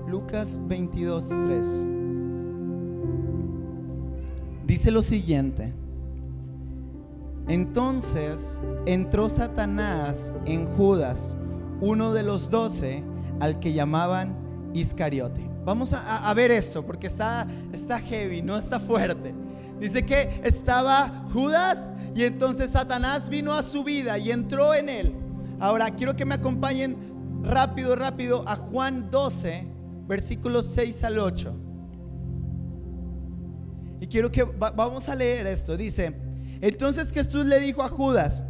Lucas 0.07 0.59
22.3. 0.67 1.97
Dice 4.67 4.91
lo 4.91 5.01
siguiente. 5.01 5.73
Entonces 7.47 8.61
entró 8.85 9.29
Satanás 9.29 10.33
en 10.45 10.67
Judas, 10.67 11.37
uno 11.79 12.13
de 12.13 12.23
los 12.23 12.49
doce, 12.49 13.05
al 13.39 13.59
que 13.59 13.71
llamaban 13.73 14.38
Iscariote. 14.73 15.49
Vamos 15.65 15.93
a, 15.93 16.33
ver 16.33 16.51
esto 16.51 16.85
porque 16.85 17.07
está, 17.07 17.47
está 17.73 17.99
heavy, 17.99 18.41
no 18.41 18.57
está 18.57 18.79
fuerte. 18.79 19.33
Dice 19.79 20.05
que 20.05 20.41
estaba 20.43 21.27
Judas 21.31 21.91
y 22.15 22.23
entonces 22.23 22.71
Satanás 22.71 23.29
vino 23.29 23.53
a 23.53 23.63
su 23.63 23.83
vida 23.83 24.17
y 24.17 24.31
entró 24.31 24.73
en 24.73 24.89
él. 24.89 25.15
Ahora 25.59 25.89
quiero 25.91 26.15
que 26.15 26.25
me 26.25 26.35
acompañen 26.35 26.97
rápido, 27.43 27.95
rápido 27.95 28.43
a 28.47 28.55
Juan 28.55 29.09
12, 29.11 29.67
versículos 30.07 30.65
6 30.67 31.03
al 31.03 31.19
8. 31.19 31.55
Y 34.01 34.07
quiero 34.07 34.31
que 34.31 34.43
vamos 34.43 35.09
a 35.09 35.15
leer 35.15 35.45
esto. 35.47 35.75
Dice, 35.75 36.15
entonces 36.61 37.11
Jesús 37.11 37.45
le 37.45 37.59
dijo 37.59 37.83
a 37.83 37.89
Judas, 37.89 38.43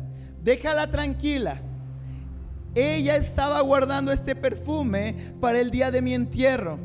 déjala 0.43 0.89
tranquila. 0.89 1.61
Ella 2.75 3.15
estaba 3.15 3.59
guardando 3.61 4.11
este 4.11 4.35
perfume 4.35 5.15
para 5.39 5.59
el 5.59 5.71
día 5.71 5.91
de 5.91 6.01
mi 6.01 6.13
entierro. 6.13 6.79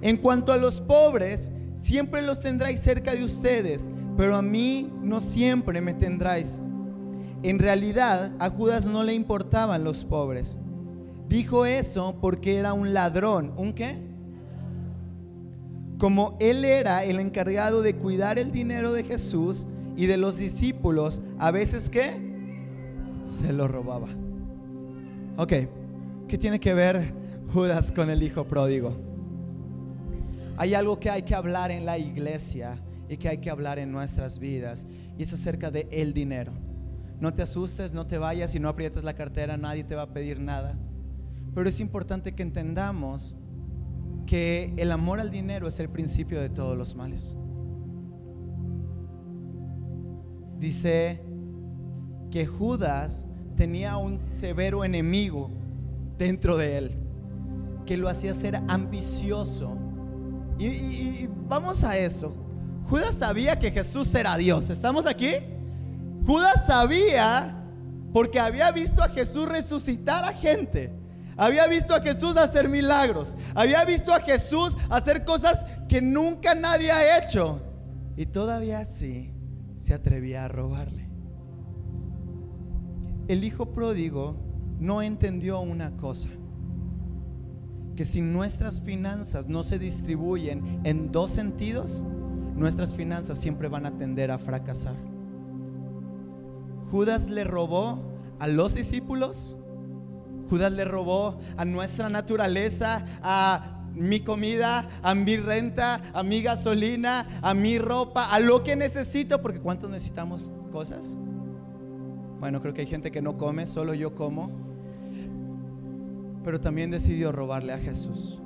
En 0.00 0.16
cuanto 0.16 0.52
a 0.52 0.56
los 0.56 0.80
pobres, 0.80 1.50
siempre 1.76 2.22
los 2.22 2.40
tendráis 2.40 2.80
cerca 2.80 3.14
de 3.14 3.24
ustedes, 3.24 3.90
pero 4.16 4.36
a 4.36 4.42
mí 4.42 4.92
no 5.02 5.20
siempre 5.20 5.80
me 5.80 5.94
tendráis. 5.94 6.58
En 7.42 7.58
realidad, 7.58 8.32
a 8.38 8.50
Judas 8.50 8.84
no 8.84 9.02
le 9.04 9.14
importaban 9.14 9.84
los 9.84 10.04
pobres. 10.04 10.58
Dijo 11.28 11.66
eso 11.66 12.16
porque 12.20 12.56
era 12.56 12.72
un 12.72 12.94
ladrón. 12.94 13.52
¿Un 13.56 13.72
qué? 13.72 13.98
Como 15.98 16.36
él 16.40 16.64
era 16.64 17.04
el 17.04 17.20
encargado 17.20 17.82
de 17.82 17.96
cuidar 17.96 18.38
el 18.38 18.50
dinero 18.50 18.92
de 18.92 19.04
Jesús, 19.04 19.66
y 19.98 20.06
de 20.06 20.16
los 20.16 20.36
discípulos, 20.36 21.20
a 21.40 21.50
veces 21.50 21.90
que 21.90 22.12
se 23.26 23.52
lo 23.52 23.66
robaba. 23.66 24.06
Ok, 25.38 25.52
¿qué 26.26 26.36
tiene 26.36 26.58
que 26.58 26.74
ver 26.74 27.14
Judas 27.52 27.92
con 27.92 28.10
el 28.10 28.24
hijo 28.24 28.44
pródigo? 28.44 28.96
Hay 30.56 30.74
algo 30.74 30.98
que 30.98 31.10
hay 31.10 31.22
que 31.22 31.36
hablar 31.36 31.70
en 31.70 31.86
la 31.86 31.96
iglesia 31.96 32.76
y 33.08 33.16
que 33.16 33.28
hay 33.28 33.38
que 33.38 33.48
hablar 33.48 33.78
en 33.78 33.92
nuestras 33.92 34.40
vidas 34.40 34.84
y 35.16 35.22
es 35.22 35.32
acerca 35.32 35.70
de 35.70 35.86
el 35.92 36.12
dinero. 36.12 36.52
No 37.20 37.32
te 37.32 37.42
asustes, 37.42 37.92
no 37.92 38.04
te 38.08 38.18
vayas 38.18 38.56
y 38.56 38.58
no 38.58 38.68
aprietes 38.68 39.04
la 39.04 39.14
cartera, 39.14 39.56
nadie 39.56 39.84
te 39.84 39.94
va 39.94 40.02
a 40.02 40.12
pedir 40.12 40.40
nada. 40.40 40.76
Pero 41.54 41.68
es 41.68 41.78
importante 41.78 42.34
que 42.34 42.42
entendamos 42.42 43.36
que 44.26 44.74
el 44.76 44.90
amor 44.90 45.20
al 45.20 45.30
dinero 45.30 45.68
es 45.68 45.78
el 45.78 45.88
principio 45.88 46.40
de 46.40 46.50
todos 46.50 46.76
los 46.76 46.96
males. 46.96 47.36
dice 50.58 51.22
que 52.32 52.44
Judas 52.44 53.27
tenía 53.58 53.96
un 53.96 54.22
severo 54.22 54.84
enemigo 54.84 55.50
dentro 56.16 56.56
de 56.56 56.78
él, 56.78 56.96
que 57.84 57.96
lo 57.96 58.08
hacía 58.08 58.32
ser 58.32 58.54
ambicioso. 58.68 59.76
Y, 60.60 61.28
vamos 61.48 61.82
a 61.82 61.96
eso. 61.96 62.36
Judas 62.88 63.16
sabía 63.16 63.58
que 63.58 63.72
Jesús 63.72 64.14
era 64.14 64.36
Dios. 64.36 64.70
¿Estamos 64.70 65.06
aquí? 65.06 65.32
Judas 66.24 66.66
sabía 66.68 67.64
porque 68.12 68.38
había 68.38 68.70
visto 68.70 69.02
a 69.02 69.08
Jesús 69.08 69.48
resucitar 69.48 70.24
a 70.24 70.32
gente. 70.32 70.92
Había 71.36 71.66
visto 71.66 71.96
a 71.96 72.00
Jesús 72.00 72.36
hacer 72.36 72.68
milagros. 72.68 73.34
Había 73.56 73.84
visto 73.84 74.14
a 74.14 74.20
Jesús 74.20 74.76
hacer 74.88 75.24
cosas 75.24 75.66
que 75.88 76.00
nunca 76.00 76.54
nadie 76.54 76.92
ha 76.92 77.18
hecho. 77.18 77.60
Y 78.16 78.26
todavía 78.26 78.78
así 78.78 79.32
se 79.78 79.94
atrevía 79.94 80.44
a 80.44 80.48
robarle. 80.48 81.07
El 83.28 83.44
hijo 83.44 83.66
pródigo 83.66 84.36
no 84.80 85.02
entendió 85.02 85.60
una 85.60 85.94
cosa, 85.98 86.30
que 87.94 88.06
si 88.06 88.22
nuestras 88.22 88.80
finanzas 88.80 89.48
no 89.48 89.62
se 89.62 89.78
distribuyen 89.78 90.80
en 90.84 91.12
dos 91.12 91.32
sentidos, 91.32 92.02
nuestras 92.56 92.94
finanzas 92.94 93.38
siempre 93.38 93.68
van 93.68 93.84
a 93.84 93.98
tender 93.98 94.30
a 94.30 94.38
fracasar. 94.38 94.96
Judas 96.90 97.28
le 97.28 97.44
robó 97.44 98.00
a 98.38 98.46
los 98.46 98.74
discípulos, 98.74 99.58
Judas 100.48 100.72
le 100.72 100.86
robó 100.86 101.38
a 101.58 101.66
nuestra 101.66 102.08
naturaleza, 102.08 103.04
a 103.22 103.84
mi 103.94 104.20
comida, 104.20 104.88
a 105.02 105.14
mi 105.14 105.36
renta, 105.36 106.00
a 106.14 106.22
mi 106.22 106.40
gasolina, 106.40 107.40
a 107.42 107.52
mi 107.52 107.78
ropa, 107.78 108.32
a 108.32 108.40
lo 108.40 108.62
que 108.62 108.74
necesito, 108.74 109.42
porque 109.42 109.60
¿cuántos 109.60 109.90
necesitamos 109.90 110.50
cosas? 110.72 111.14
Bueno, 112.40 112.60
creo 112.60 112.72
que 112.74 112.82
hay 112.82 112.86
gente 112.86 113.10
que 113.10 113.22
no 113.22 113.36
come, 113.36 113.66
solo 113.66 113.94
yo 113.94 114.14
como. 114.14 114.50
Pero 116.44 116.60
también 116.60 116.90
decidió 116.90 117.32
robarle 117.32 117.72
a 117.72 117.78
Jesús. 117.78 118.38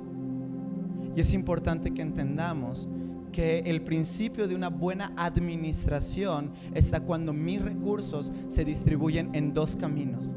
Y 1.15 1.21
es 1.21 1.33
importante 1.33 1.91
que 1.91 2.01
entendamos 2.01 2.87
que 3.31 3.59
el 3.59 3.81
principio 3.81 4.47
de 4.47 4.55
una 4.55 4.69
buena 4.69 5.11
administración 5.17 6.51
está 6.73 7.01
cuando 7.01 7.33
mis 7.33 7.61
recursos 7.61 8.31
se 8.47 8.65
distribuyen 8.65 9.29
en 9.33 9.53
dos 9.53 9.75
caminos, 9.75 10.35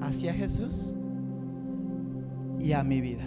hacia 0.00 0.34
Jesús 0.34 0.94
y 2.58 2.72
a 2.72 2.82
mi 2.82 3.00
vida. 3.00 3.24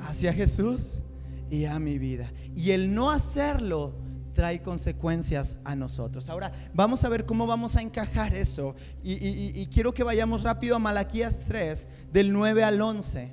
Hacia 0.00 0.32
Jesús 0.32 1.02
y 1.50 1.64
a 1.64 1.78
mi 1.78 1.98
vida. 1.98 2.30
Y 2.54 2.70
el 2.70 2.94
no 2.94 3.10
hacerlo 3.10 3.94
trae 4.34 4.60
consecuencias 4.60 5.56
a 5.64 5.74
nosotros. 5.74 6.28
Ahora, 6.28 6.52
vamos 6.74 7.04
a 7.04 7.08
ver 7.08 7.24
cómo 7.24 7.46
vamos 7.46 7.76
a 7.76 7.82
encajar 7.82 8.34
eso. 8.34 8.74
Y, 9.02 9.66
quiero 9.66 9.94
que 9.94 10.02
vayamos 10.02 10.42
rápido 10.42 10.76
a 10.76 10.78
Malaquías 10.78 11.44
3, 11.46 11.88
del 12.12 12.32
9 12.32 12.64
al 12.64 12.80
11. 12.80 13.32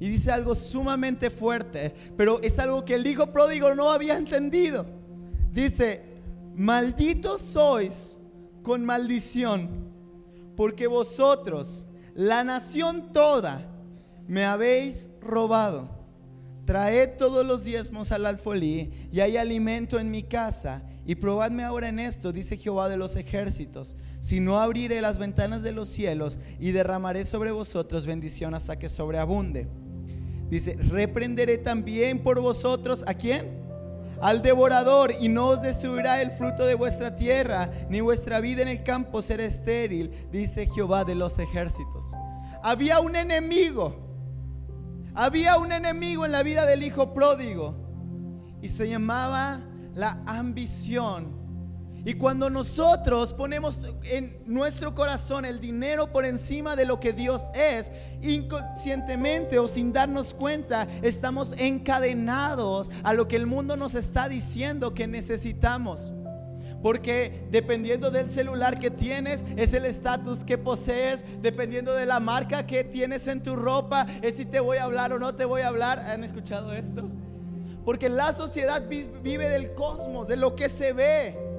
Y 0.00 0.08
dice 0.08 0.32
algo 0.32 0.54
sumamente 0.54 1.30
fuerte, 1.30 1.94
pero 2.16 2.40
es 2.42 2.58
algo 2.58 2.84
que 2.84 2.94
el 2.94 3.06
hijo 3.06 3.32
pródigo 3.32 3.74
no 3.74 3.90
había 3.90 4.16
entendido. 4.16 4.86
Dice, 5.52 6.02
malditos 6.54 7.40
sois 7.40 8.16
con 8.62 8.84
maldición, 8.84 9.90
porque 10.56 10.86
vosotros, 10.86 11.84
la 12.14 12.44
nación 12.44 13.12
toda, 13.12 13.66
me 14.26 14.44
habéis 14.44 15.08
robado 15.20 15.99
traed 16.70 17.16
todos 17.18 17.44
los 17.44 17.64
diezmos 17.64 18.12
al 18.12 18.26
alfolí 18.26 18.92
y 19.10 19.18
hay 19.18 19.36
alimento 19.36 19.98
en 19.98 20.08
mi 20.08 20.22
casa. 20.22 20.84
Y 21.04 21.16
probadme 21.16 21.64
ahora 21.64 21.88
en 21.88 21.98
esto, 21.98 22.30
dice 22.30 22.56
Jehová 22.56 22.88
de 22.88 22.96
los 22.96 23.16
ejércitos, 23.16 23.96
si 24.20 24.38
no 24.38 24.60
abriré 24.60 25.00
las 25.00 25.18
ventanas 25.18 25.64
de 25.64 25.72
los 25.72 25.88
cielos 25.88 26.38
y 26.60 26.70
derramaré 26.70 27.24
sobre 27.24 27.50
vosotros 27.50 28.06
bendición 28.06 28.54
hasta 28.54 28.78
que 28.78 28.88
sobreabunde. 28.88 29.66
Dice, 30.48 30.74
reprenderé 30.74 31.58
también 31.58 32.22
por 32.22 32.40
vosotros 32.40 33.02
a 33.08 33.14
quién? 33.14 33.48
Al 34.20 34.40
devorador 34.40 35.10
y 35.20 35.28
no 35.28 35.48
os 35.48 35.62
destruirá 35.62 36.22
el 36.22 36.30
fruto 36.30 36.64
de 36.66 36.76
vuestra 36.76 37.16
tierra, 37.16 37.68
ni 37.88 38.00
vuestra 38.00 38.38
vida 38.38 38.62
en 38.62 38.68
el 38.68 38.84
campo 38.84 39.22
será 39.22 39.44
estéril, 39.44 40.12
dice 40.30 40.68
Jehová 40.68 41.04
de 41.04 41.16
los 41.16 41.36
ejércitos. 41.40 42.12
Había 42.62 43.00
un 43.00 43.16
enemigo 43.16 44.09
había 45.20 45.58
un 45.58 45.70
enemigo 45.70 46.24
en 46.24 46.32
la 46.32 46.42
vida 46.42 46.64
del 46.64 46.82
hijo 46.82 47.12
pródigo 47.12 47.74
y 48.62 48.70
se 48.70 48.88
llamaba 48.88 49.60
la 49.94 50.18
ambición. 50.24 51.38
Y 52.06 52.14
cuando 52.14 52.48
nosotros 52.48 53.34
ponemos 53.34 53.80
en 54.04 54.38
nuestro 54.46 54.94
corazón 54.94 55.44
el 55.44 55.60
dinero 55.60 56.10
por 56.10 56.24
encima 56.24 56.74
de 56.74 56.86
lo 56.86 57.00
que 57.00 57.12
Dios 57.12 57.42
es, 57.52 57.92
inconscientemente 58.22 59.58
o 59.58 59.68
sin 59.68 59.92
darnos 59.92 60.32
cuenta, 60.32 60.88
estamos 61.02 61.52
encadenados 61.58 62.90
a 63.02 63.12
lo 63.12 63.28
que 63.28 63.36
el 63.36 63.46
mundo 63.46 63.76
nos 63.76 63.94
está 63.94 64.26
diciendo 64.26 64.94
que 64.94 65.06
necesitamos. 65.06 66.14
Porque 66.82 67.46
dependiendo 67.50 68.10
del 68.10 68.30
celular 68.30 68.78
que 68.78 68.90
tienes, 68.90 69.44
es 69.56 69.74
el 69.74 69.84
estatus 69.84 70.44
que 70.44 70.58
posees. 70.58 71.24
Dependiendo 71.42 71.94
de 71.94 72.06
la 72.06 72.20
marca 72.20 72.66
que 72.66 72.84
tienes 72.84 73.26
en 73.26 73.42
tu 73.42 73.56
ropa, 73.56 74.06
es 74.22 74.36
si 74.36 74.44
te 74.44 74.60
voy 74.60 74.78
a 74.78 74.84
hablar 74.84 75.12
o 75.12 75.18
no 75.18 75.34
te 75.34 75.44
voy 75.44 75.62
a 75.62 75.68
hablar. 75.68 75.98
¿Han 75.98 76.24
escuchado 76.24 76.72
esto? 76.72 77.08
Porque 77.84 78.08
la 78.08 78.32
sociedad 78.32 78.84
vive 78.88 79.48
del 79.48 79.74
cosmos, 79.74 80.28
de 80.28 80.36
lo 80.36 80.54
que 80.54 80.68
se 80.68 80.92
ve. 80.92 81.50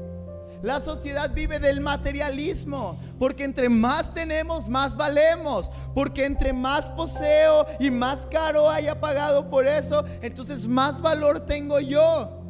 La 0.62 0.79
sociedad 0.79 1.31
vive 1.34 1.60
del 1.60 1.81
materialismo, 1.81 2.99
porque 3.17 3.43
entre 3.43 3.67
más 3.67 4.13
tenemos, 4.13 4.69
más 4.69 4.95
valemos, 4.95 5.71
porque 5.95 6.23
entre 6.25 6.53
más 6.53 6.88
poseo 6.91 7.65
y 7.79 7.89
más 7.89 8.27
caro 8.27 8.69
haya 8.69 8.99
pagado 8.99 9.49
por 9.49 9.65
eso, 9.65 10.05
entonces 10.21 10.67
más 10.67 11.01
valor 11.01 11.39
tengo 11.47 11.79
yo. 11.79 12.40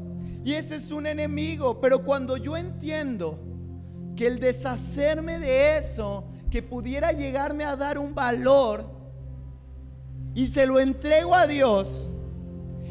Y 0.44 0.54
ese 0.54 0.76
es 0.76 0.92
un 0.92 1.08
enemigo. 1.08 1.80
Pero 1.80 2.04
cuando 2.04 2.38
yo 2.38 2.58
entiendo 2.58 3.40
que 4.16 4.28
el 4.28 4.40
deshacerme 4.40 5.40
de 5.40 5.78
eso, 5.78 6.26
que 6.50 6.62
pudiera 6.62 7.12
llegarme 7.12 7.64
a 7.64 7.76
dar 7.76 7.98
un 7.98 8.14
valor, 8.14 8.86
y 10.34 10.48
se 10.48 10.66
lo 10.66 10.80
entrego 10.80 11.36
a 11.36 11.46
Dios, 11.46 12.10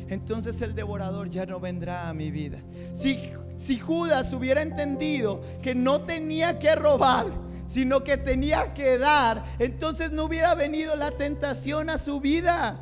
entonces 0.08 0.60
el 0.62 0.74
devorador 0.74 1.30
ya 1.30 1.46
no 1.46 1.60
vendrá 1.60 2.08
a 2.08 2.14
mi 2.14 2.30
vida. 2.30 2.58
Si, 2.92 3.18
si 3.58 3.78
Judas 3.78 4.32
hubiera 4.32 4.60
entendido 4.60 5.40
que 5.62 5.74
no 5.74 6.02
tenía 6.02 6.58
que 6.58 6.74
robar, 6.74 7.26
sino 7.66 8.02
que 8.02 8.16
tenía 8.16 8.74
que 8.74 8.98
dar, 8.98 9.44
entonces 9.58 10.10
no 10.10 10.24
hubiera 10.24 10.54
venido 10.54 10.96
la 10.96 11.12
tentación 11.12 11.88
a 11.88 11.98
su 11.98 12.20
vida. 12.20 12.80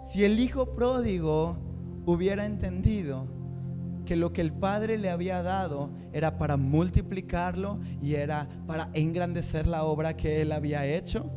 Si 0.00 0.24
el 0.24 0.40
hijo 0.40 0.74
pródigo 0.74 1.58
hubiera 2.06 2.46
entendido 2.46 3.26
que 4.08 4.16
lo 4.16 4.32
que 4.32 4.40
el 4.40 4.54
Padre 4.54 4.96
le 4.96 5.10
había 5.10 5.42
dado 5.42 5.90
era 6.14 6.38
para 6.38 6.56
multiplicarlo 6.56 7.78
y 8.00 8.14
era 8.14 8.48
para 8.66 8.88
engrandecer 8.94 9.66
la 9.66 9.84
obra 9.84 10.16
que 10.16 10.40
él 10.40 10.52
había 10.52 10.86
hecho, 10.86 11.30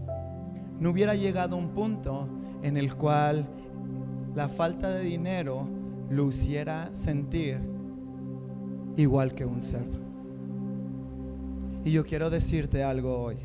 no 0.80 0.92
hubiera 0.92 1.14
llegado 1.14 1.58
a 1.58 1.60
un 1.60 1.72
punto 1.72 2.30
en 2.64 2.78
el 2.78 2.96
cual 2.96 3.46
la 4.36 4.48
falta 4.48 4.90
de 4.90 5.04
dinero 5.04 5.68
lo 6.10 6.30
hiciera 6.30 6.88
sentir 6.94 7.60
igual 8.96 9.36
que 9.36 9.44
un 9.44 9.62
cerdo. 9.62 10.00
Y 11.84 11.92
yo 11.92 12.06
quiero 12.06 12.30
decirte 12.30 12.86
algo 12.86 13.22
hoy. 13.22 13.36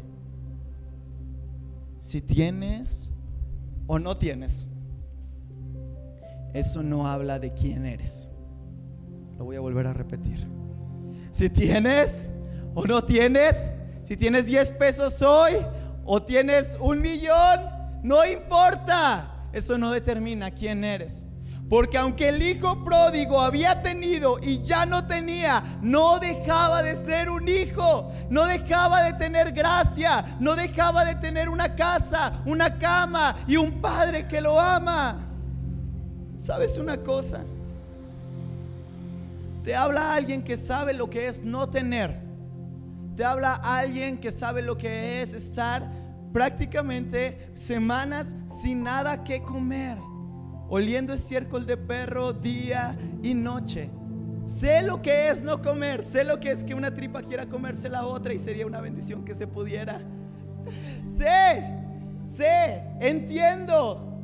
Si 1.99 2.21
tienes 2.21 3.11
o 3.89 3.99
no 3.99 4.17
tienes, 4.17 4.69
eso 6.55 6.85
no 6.85 7.09
habla 7.09 7.41
de 7.41 7.53
quién 7.55 7.87
eres. 7.87 8.31
Lo 9.39 9.45
voy 9.45 9.57
a 9.57 9.61
volver 9.61 9.87
a 9.87 9.93
repetir. 9.93 10.47
Si 11.31 11.51
tienes 11.51 12.31
o 12.75 12.85
no 12.87 13.05
tienes, 13.05 13.71
si 14.05 14.17
tienes 14.17 14.47
10 14.47 14.73
pesos 14.73 15.21
hoy 15.23 15.55
o 16.05 16.23
tienes 16.23 16.77
un 16.81 17.01
millón, 17.01 17.61
no 18.03 18.25
importa. 18.25 19.49
Eso 19.53 19.77
no 19.79 19.91
determina 19.91 20.51
quién 20.51 20.85
eres. 20.85 21.25
Porque 21.69 21.99
aunque 21.99 22.29
el 22.29 22.41
hijo 22.43 22.85
pródigo 22.85 23.41
había 23.41 23.83
tenido 23.83 24.39
y 24.41 24.63
ya 24.65 24.87
no 24.87 25.07
tenía, 25.07 25.79
no 25.83 26.21
dejaba 26.21 26.83
de 26.83 26.95
ser 26.95 27.29
un 27.29 27.49
hijo, 27.49 28.13
no 28.31 28.47
dejaba 28.47 29.03
de 29.03 29.15
tener 29.15 29.51
gracia, 29.51 30.37
no 30.39 30.55
dejaba 30.55 31.05
de 31.05 31.17
tener 31.17 31.49
una 31.49 31.75
casa, 31.75 32.41
una 32.47 32.79
cama 32.79 33.37
y 33.49 33.57
un 33.57 33.81
padre 33.81 34.29
que 34.29 34.41
lo 34.41 34.61
ama. 34.61 35.27
¿Sabes 36.37 36.79
una 36.79 36.99
cosa? 36.99 37.41
Te 39.67 39.75
habla 39.75 40.15
alguien 40.15 40.45
que 40.45 40.57
sabe 40.57 40.95
lo 40.95 41.11
que 41.11 41.27
es 41.27 41.43
no 41.43 41.69
tener. 41.69 42.21
Te 43.17 43.25
habla 43.25 43.55
alguien 43.55 44.19
que 44.19 44.31
sabe 44.31 44.63
lo 44.63 44.79
que 44.79 45.23
es 45.23 45.35
estar 45.35 45.91
prácticamente 46.33 47.51
semanas 47.55 48.37
sin 48.63 48.85
nada 48.85 49.25
que 49.25 49.43
comer, 49.43 49.99
oliendo 50.69 51.13
estiércol 51.13 51.67
de 51.67 51.77
perro 51.77 52.33
día 52.33 52.97
y 53.25 53.35
noche. 53.35 53.91
Sé 54.45 54.83
lo 54.83 55.03
que 55.03 55.31
es 55.31 55.43
no 55.43 55.61
comer, 55.61 56.05
sé 56.07 56.23
lo 56.23 56.39
que 56.39 56.53
es 56.53 56.63
que 56.63 56.73
una 56.73 56.95
tripa 56.95 57.23
quiera 57.23 57.47
comerse 57.47 57.89
la 57.89 58.07
otra 58.07 58.33
y 58.33 58.39
sería 58.39 58.67
una 58.67 58.81
bendición 58.81 59.25
que 59.25 59.35
se 59.35 59.49
pudiera. 59.49 60.01
Sé, 61.09 61.75
sé, 62.21 62.85
entiendo 63.01 64.16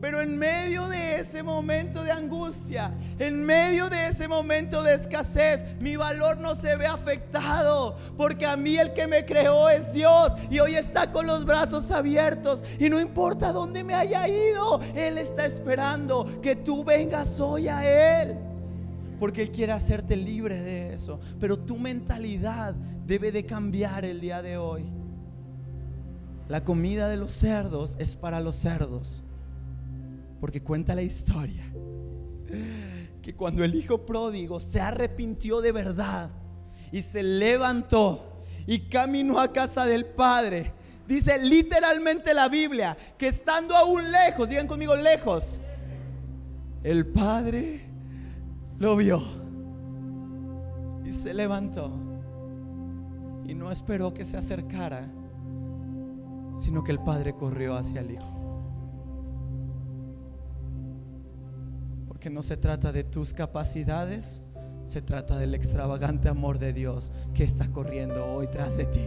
pero 0.00 0.20
en 0.20 0.36
medio 0.36 0.88
de 0.88 1.20
ese 1.20 1.42
momento 1.42 2.04
de 2.04 2.12
angustia, 2.12 2.92
en 3.18 3.42
medio 3.42 3.88
de 3.88 4.08
ese 4.08 4.28
momento 4.28 4.82
de 4.82 4.94
escasez, 4.94 5.64
mi 5.80 5.96
valor 5.96 6.38
no 6.38 6.54
se 6.54 6.76
ve 6.76 6.86
afectado. 6.86 7.96
Porque 8.16 8.44
a 8.44 8.56
mí 8.56 8.76
el 8.76 8.92
que 8.92 9.06
me 9.06 9.24
creó 9.24 9.70
es 9.70 9.92
Dios. 9.94 10.34
Y 10.50 10.58
hoy 10.58 10.74
está 10.74 11.12
con 11.12 11.26
los 11.26 11.46
brazos 11.46 11.90
abiertos. 11.90 12.62
Y 12.78 12.90
no 12.90 13.00
importa 13.00 13.52
dónde 13.52 13.84
me 13.84 13.94
haya 13.94 14.28
ido, 14.28 14.80
Él 14.94 15.16
está 15.16 15.46
esperando 15.46 16.40
que 16.42 16.56
tú 16.56 16.84
vengas 16.84 17.40
hoy 17.40 17.68
a 17.68 18.22
Él. 18.22 18.36
Porque 19.18 19.40
Él 19.40 19.50
quiere 19.50 19.72
hacerte 19.72 20.14
libre 20.14 20.60
de 20.60 20.92
eso. 20.92 21.20
Pero 21.40 21.58
tu 21.58 21.78
mentalidad 21.78 22.74
debe 23.06 23.32
de 23.32 23.46
cambiar 23.46 24.04
el 24.04 24.20
día 24.20 24.42
de 24.42 24.58
hoy. 24.58 24.84
La 26.48 26.62
comida 26.64 27.08
de 27.08 27.16
los 27.16 27.32
cerdos 27.32 27.96
es 27.98 28.14
para 28.14 28.40
los 28.40 28.56
cerdos 28.56 29.22
porque 30.40 30.62
cuenta 30.62 30.94
la 30.94 31.02
historia 31.02 31.72
que 33.22 33.34
cuando 33.34 33.64
el 33.64 33.74
hijo 33.74 34.06
pródigo 34.06 34.60
se 34.60 34.80
arrepintió 34.80 35.60
de 35.60 35.72
verdad 35.72 36.30
y 36.92 37.02
se 37.02 37.22
levantó 37.22 38.44
y 38.66 38.88
caminó 38.88 39.40
a 39.40 39.52
casa 39.52 39.84
del 39.86 40.06
padre, 40.06 40.72
dice 41.08 41.38
literalmente 41.42 42.32
la 42.34 42.48
Biblia 42.48 42.96
que 43.18 43.28
estando 43.28 43.74
aún 43.74 44.12
lejos, 44.12 44.48
digan 44.48 44.68
conmigo 44.68 44.94
lejos, 44.94 45.58
el 46.84 47.06
padre 47.06 47.80
lo 48.78 48.96
vio 48.96 49.22
y 51.04 51.10
se 51.10 51.34
levantó 51.34 51.90
y 53.44 53.54
no 53.54 53.72
esperó 53.72 54.14
que 54.14 54.24
se 54.24 54.36
acercara, 54.36 55.08
sino 56.54 56.84
que 56.84 56.92
el 56.92 57.00
padre 57.00 57.34
corrió 57.34 57.76
hacia 57.76 58.00
el 58.00 58.12
hijo. 58.12 58.35
Que 62.26 62.30
no 62.30 62.42
se 62.42 62.56
trata 62.56 62.90
de 62.90 63.04
tus 63.04 63.32
capacidades, 63.32 64.42
se 64.84 65.00
trata 65.00 65.38
del 65.38 65.54
extravagante 65.54 66.28
amor 66.28 66.58
de 66.58 66.72
Dios 66.72 67.12
que 67.32 67.44
está 67.44 67.70
corriendo 67.70 68.26
hoy 68.26 68.48
tras 68.48 68.76
de 68.76 68.84
ti. 68.86 69.06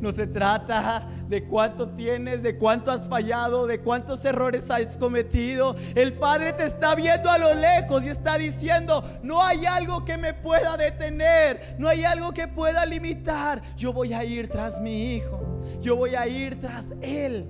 No 0.00 0.12
se 0.12 0.28
trata 0.28 1.08
de 1.28 1.44
cuánto 1.48 1.88
tienes, 1.88 2.40
de 2.44 2.56
cuánto 2.56 2.92
has 2.92 3.08
fallado, 3.08 3.66
de 3.66 3.80
cuántos 3.80 4.24
errores 4.24 4.70
has 4.70 4.96
cometido. 4.96 5.74
El 5.96 6.12
Padre 6.12 6.52
te 6.52 6.64
está 6.64 6.94
viendo 6.94 7.28
a 7.28 7.38
lo 7.38 7.52
lejos 7.52 8.04
y 8.04 8.10
está 8.10 8.38
diciendo, 8.38 9.02
no 9.24 9.42
hay 9.42 9.66
algo 9.66 10.04
que 10.04 10.16
me 10.16 10.32
pueda 10.32 10.76
detener, 10.76 11.74
no 11.80 11.88
hay 11.88 12.04
algo 12.04 12.30
que 12.30 12.46
pueda 12.46 12.86
limitar. 12.86 13.60
Yo 13.76 13.92
voy 13.92 14.12
a 14.12 14.24
ir 14.24 14.48
tras 14.48 14.80
mi 14.80 15.16
hijo, 15.16 15.60
yo 15.80 15.96
voy 15.96 16.14
a 16.14 16.28
ir 16.28 16.60
tras 16.60 16.94
él, 17.00 17.48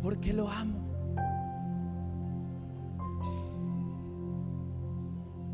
porque 0.00 0.32
lo 0.32 0.48
amo. 0.48 0.83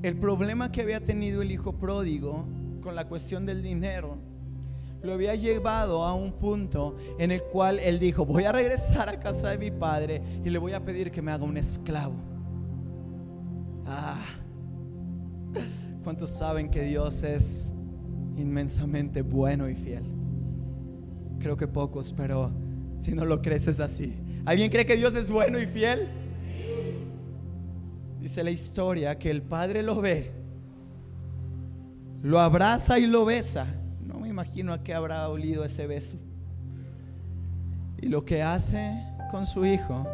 El 0.03 0.17
problema 0.17 0.73
que 0.73 0.81
había 0.81 1.05
tenido 1.05 1.43
el 1.43 1.51
hijo 1.51 1.75
pródigo 1.75 2.47
con 2.81 2.95
la 2.95 3.07
cuestión 3.07 3.45
del 3.45 3.63
dinero 3.63 4.17
lo 5.03 5.13
había 5.13 5.35
llevado 5.35 6.05
a 6.05 6.15
un 6.15 6.33
punto 6.33 6.97
en 7.19 7.31
el 7.31 7.43
cual 7.43 7.79
él 7.79 7.99
dijo, 7.99 8.25
voy 8.25 8.45
a 8.45 8.53
regresar 8.53 9.09
a 9.09 9.21
casa 9.21 9.51
de 9.51 9.59
mi 9.59 9.71
padre 9.71 10.23
y 10.45 10.51
le 10.51 10.59
voy 10.59 10.73
a 10.73 10.85
pedir 10.85 11.11
que 11.11 11.23
me 11.23 11.33
haga 11.33 11.45
un 11.45 11.57
esclavo. 11.57 12.15
Ah, 13.87 14.25
¿cuántos 16.05 16.31
saben 16.31 16.71
que 16.71 16.83
Dios 16.83 17.23
es 17.23 17.73
inmensamente 18.37 19.23
bueno 19.23 19.69
y 19.69 19.75
fiel? 19.75 20.05
Creo 21.41 21.57
que 21.57 21.67
pocos, 21.67 22.13
pero 22.13 22.51
si 22.99 23.13
no 23.13 23.25
lo 23.25 23.41
crees 23.43 23.69
es 23.69 23.81
así. 23.81 24.15
¿Alguien 24.45 24.71
cree 24.71 24.87
que 24.87 24.97
Dios 24.97 25.15
es 25.15 25.31
bueno 25.31 25.59
y 25.59 25.67
fiel? 25.67 26.09
Dice 28.21 28.45
la 28.45 28.51
historia 28.51 29.19
que 29.19 29.31
el 29.31 29.43
padre 29.43 29.83
lo 29.83 30.01
ve, 30.01 30.33
lo 32.23 32.39
abraza 32.39 32.99
y 32.99 33.07
lo 33.07 33.25
besa 33.25 33.67
imagino 34.31 34.73
a 34.73 34.83
qué 34.83 34.95
habrá 34.95 35.29
olido 35.29 35.65
ese 35.65 35.87
beso. 35.87 36.17
Y 37.99 38.09
lo 38.09 38.25
que 38.25 38.43
hace 38.43 39.05
con 39.31 39.45
su 39.45 39.67
hijo 39.67 40.07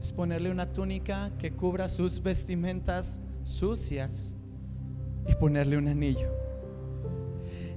es 0.00 0.10
ponerle 0.12 0.50
una 0.50 0.72
túnica 0.72 1.30
que 1.38 1.52
cubra 1.52 1.88
sus 1.88 2.22
vestimentas 2.22 3.20
sucias 3.42 4.34
y 5.28 5.34
ponerle 5.34 5.76
un 5.76 5.88
anillo. 5.88 6.32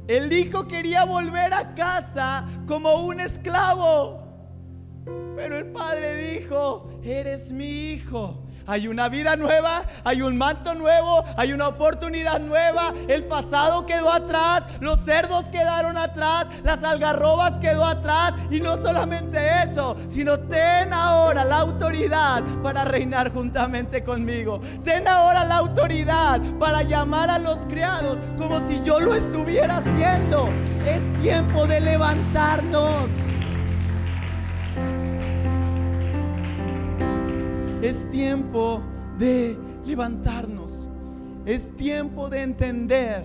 El 0.08 0.32
hijo 0.32 0.68
quería 0.68 1.04
volver 1.04 1.54
a 1.54 1.76
casa 1.76 2.48
como 2.66 3.06
un 3.06 3.20
esclavo, 3.20 4.24
pero 5.36 5.58
el 5.58 5.66
padre 5.66 6.38
dijo, 6.38 6.90
eres 7.04 7.52
mi 7.52 7.92
hijo 7.92 8.47
hay 8.68 8.90
una 8.90 9.08
vida 9.08 9.38
nueva, 9.38 9.86
hay 10.04 10.22
un 10.22 10.38
manto 10.38 10.76
nuevo, 10.76 11.24
hay 11.38 11.54
una 11.54 11.70
oportunidad 11.70 12.42
nueva. 12.42 12.94
El 13.08 13.24
pasado 13.24 13.86
quedó 13.86 14.12
atrás, 14.12 14.64
los 14.82 15.00
cerdos 15.06 15.46
quedaron 15.46 15.98
atrás, 15.98 16.48
las 16.64 16.84
algarrobas 16.84 17.58
quedó 17.60 17.86
atrás. 17.86 18.34
Y 18.52 18.60
no 18.60 18.76
solamente 18.82 19.40
eso, 19.64 19.96
sino 20.10 20.38
ten 20.38 20.92
ahora 20.92 21.46
la 21.46 21.60
autoridad 21.60 22.44
para 22.62 22.84
reinar 22.84 23.32
juntamente 23.32 24.04
conmigo. 24.04 24.60
Ten 24.84 25.08
ahora 25.08 25.46
la 25.46 25.58
autoridad 25.58 26.42
para 26.60 26.84
llamar 26.84 27.30
a 27.30 27.40
los 27.40 27.60
criados 27.68 28.18
como 28.38 28.60
si 28.68 28.84
yo 28.84 29.00
lo 29.00 29.16
estuviera 29.16 29.78
haciendo. 29.78 30.50
Es 30.86 31.22
tiempo 31.22 31.68
de 31.68 31.80
levantarnos. 31.80 33.37
Es 37.88 38.10
tiempo 38.10 38.82
de 39.18 39.58
levantarnos. 39.86 40.90
Es 41.46 41.74
tiempo 41.78 42.30
de 42.30 42.42
entender 42.42 43.24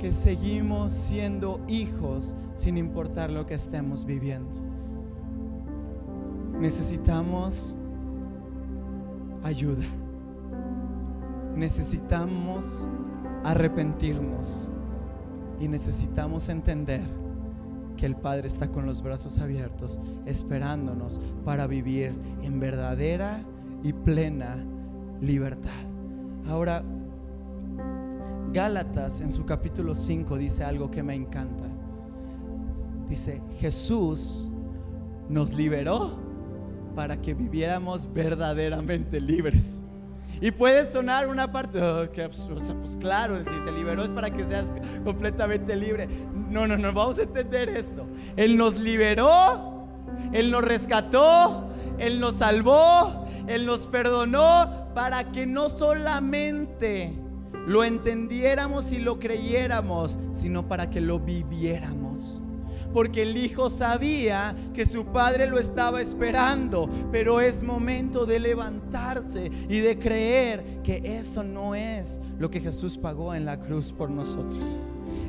que 0.00 0.10
seguimos 0.10 0.92
siendo 0.92 1.60
hijos 1.68 2.34
sin 2.54 2.78
importar 2.78 3.30
lo 3.30 3.46
que 3.46 3.54
estemos 3.54 4.04
viviendo. 4.04 4.60
Necesitamos 6.58 7.76
ayuda. 9.44 9.84
Necesitamos 11.54 12.88
arrepentirnos 13.44 14.68
y 15.60 15.68
necesitamos 15.68 16.48
entender 16.48 17.21
que 17.96 18.06
el 18.06 18.16
Padre 18.16 18.46
está 18.46 18.68
con 18.68 18.86
los 18.86 19.02
brazos 19.02 19.38
abiertos, 19.38 20.00
esperándonos 20.26 21.20
para 21.44 21.66
vivir 21.66 22.14
en 22.42 22.60
verdadera 22.60 23.44
y 23.82 23.92
plena 23.92 24.64
libertad. 25.20 25.70
Ahora, 26.46 26.82
Gálatas 28.52 29.20
en 29.22 29.32
su 29.32 29.46
capítulo 29.46 29.94
5 29.94 30.36
dice 30.36 30.62
algo 30.62 30.90
que 30.90 31.02
me 31.02 31.14
encanta. 31.14 31.64
Dice, 33.08 33.40
Jesús 33.56 34.50
nos 35.28 35.54
liberó 35.54 36.18
para 36.94 37.20
que 37.20 37.32
viviéramos 37.32 38.12
verdaderamente 38.12 39.20
libres. 39.20 39.82
Y 40.42 40.50
puede 40.50 40.90
sonar 40.90 41.28
una 41.28 41.50
parte, 41.52 41.80
oh, 41.80 42.06
pues, 42.14 42.48
pues, 42.48 42.96
claro, 42.98 43.38
si 43.38 43.64
te 43.64 43.72
liberó 43.72 44.02
es 44.02 44.10
para 44.10 44.28
que 44.28 44.44
seas 44.44 44.72
completamente 45.04 45.76
libre. 45.76 46.08
No, 46.52 46.66
no, 46.66 46.76
no, 46.76 46.92
vamos 46.92 47.18
a 47.18 47.22
entender 47.22 47.70
esto. 47.70 48.04
Él 48.36 48.58
nos 48.58 48.78
liberó, 48.78 49.86
Él 50.32 50.50
nos 50.50 50.62
rescató, 50.62 51.70
Él 51.98 52.20
nos 52.20 52.34
salvó, 52.34 53.26
Él 53.46 53.64
nos 53.64 53.88
perdonó 53.88 54.88
para 54.94 55.32
que 55.32 55.46
no 55.46 55.70
solamente 55.70 57.14
lo 57.66 57.84
entendiéramos 57.84 58.92
y 58.92 58.98
lo 58.98 59.18
creyéramos, 59.18 60.18
sino 60.32 60.68
para 60.68 60.90
que 60.90 61.00
lo 61.00 61.18
viviéramos 61.18 62.42
porque 62.92 63.22
el 63.22 63.36
hijo 63.36 63.70
sabía 63.70 64.54
que 64.74 64.86
su 64.86 65.06
padre 65.06 65.46
lo 65.46 65.58
estaba 65.58 66.02
esperando, 66.02 66.88
pero 67.10 67.40
es 67.40 67.62
momento 67.62 68.26
de 68.26 68.38
levantarse 68.38 69.50
y 69.68 69.80
de 69.80 69.98
creer 69.98 70.82
que 70.82 71.00
eso 71.18 71.42
no 71.42 71.74
es 71.74 72.20
lo 72.38 72.50
que 72.50 72.60
Jesús 72.60 72.98
pagó 72.98 73.34
en 73.34 73.44
la 73.44 73.58
cruz 73.58 73.92
por 73.92 74.10
nosotros. 74.10 74.62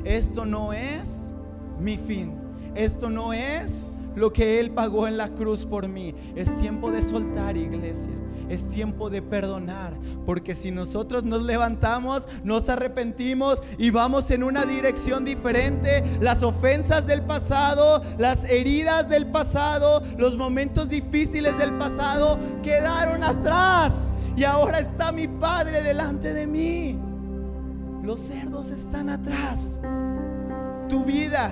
Esto 0.04 0.44
no 0.44 0.72
es 0.72 1.34
mi 1.80 1.96
fin, 1.96 2.34
esto 2.74 3.10
no 3.10 3.32
es 3.32 3.90
lo 4.14 4.32
que 4.32 4.60
Él 4.60 4.70
pagó 4.70 5.08
en 5.08 5.16
la 5.16 5.30
cruz 5.30 5.64
por 5.64 5.88
mí. 5.88 6.14
Es 6.36 6.54
tiempo 6.60 6.90
de 6.90 7.02
soltar, 7.02 7.56
iglesia. 7.56 8.12
Es 8.48 8.68
tiempo 8.68 9.10
de 9.10 9.22
perdonar. 9.22 9.94
Porque 10.26 10.54
si 10.54 10.70
nosotros 10.70 11.24
nos 11.24 11.42
levantamos, 11.42 12.28
nos 12.42 12.68
arrepentimos 12.68 13.62
y 13.78 13.90
vamos 13.90 14.30
en 14.30 14.44
una 14.44 14.64
dirección 14.64 15.24
diferente, 15.24 16.04
las 16.20 16.42
ofensas 16.42 17.06
del 17.06 17.22
pasado, 17.22 18.02
las 18.18 18.44
heridas 18.44 19.08
del 19.08 19.26
pasado, 19.26 20.02
los 20.18 20.36
momentos 20.36 20.88
difíciles 20.88 21.56
del 21.58 21.76
pasado 21.78 22.38
quedaron 22.62 23.24
atrás. 23.24 24.12
Y 24.36 24.44
ahora 24.44 24.80
está 24.80 25.12
mi 25.12 25.28
Padre 25.28 25.82
delante 25.82 26.32
de 26.32 26.46
mí. 26.46 26.98
Los 28.04 28.20
cerdos 28.20 28.70
están 28.70 29.08
atrás. 29.08 29.80
Tu 30.88 31.04
vida 31.04 31.50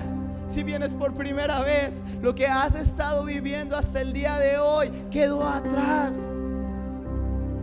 si 0.53 0.62
vienes 0.62 0.95
por 0.95 1.15
primera 1.15 1.62
vez, 1.62 2.03
lo 2.21 2.35
que 2.35 2.47
has 2.47 2.75
estado 2.75 3.25
viviendo 3.25 3.75
hasta 3.75 4.03
el 4.03 4.12
día 4.12 4.38
de 4.38 4.59
hoy 4.59 4.91
quedó 5.11 5.49
atrás. 5.49 6.35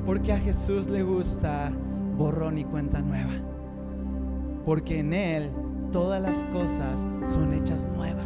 Porque 0.08 0.34
a 0.34 0.39
Jesús 0.39 0.88
le 0.88 1.04
gusta 1.04 1.71
borrón 2.17 2.58
y 2.58 2.63
cuenta 2.63 2.99
nueva. 3.02 3.34
Porque 4.65 4.99
en 4.99 5.13
Él 5.13 5.52
todas 5.91 6.19
las 6.19 6.43
cosas 6.45 7.06
son 7.32 7.54
hechas 7.54 7.86
nuevas. 7.95 8.25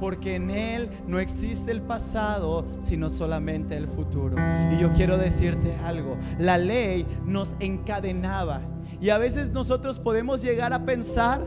Porque 0.00 0.34
en 0.34 0.50
Él 0.50 0.90
no 1.06 1.20
existe 1.20 1.70
el 1.70 1.82
pasado, 1.82 2.66
sino 2.80 3.10
solamente 3.10 3.76
el 3.76 3.86
futuro. 3.86 4.36
Y 4.72 4.80
yo 4.80 4.92
quiero 4.92 5.18
decirte 5.18 5.76
algo, 5.86 6.16
la 6.38 6.58
ley 6.58 7.06
nos 7.24 7.54
encadenaba. 7.60 8.60
Y 9.00 9.10
a 9.10 9.18
veces 9.18 9.50
nosotros 9.50 10.00
podemos 10.00 10.42
llegar 10.42 10.72
a 10.72 10.84
pensar, 10.84 11.40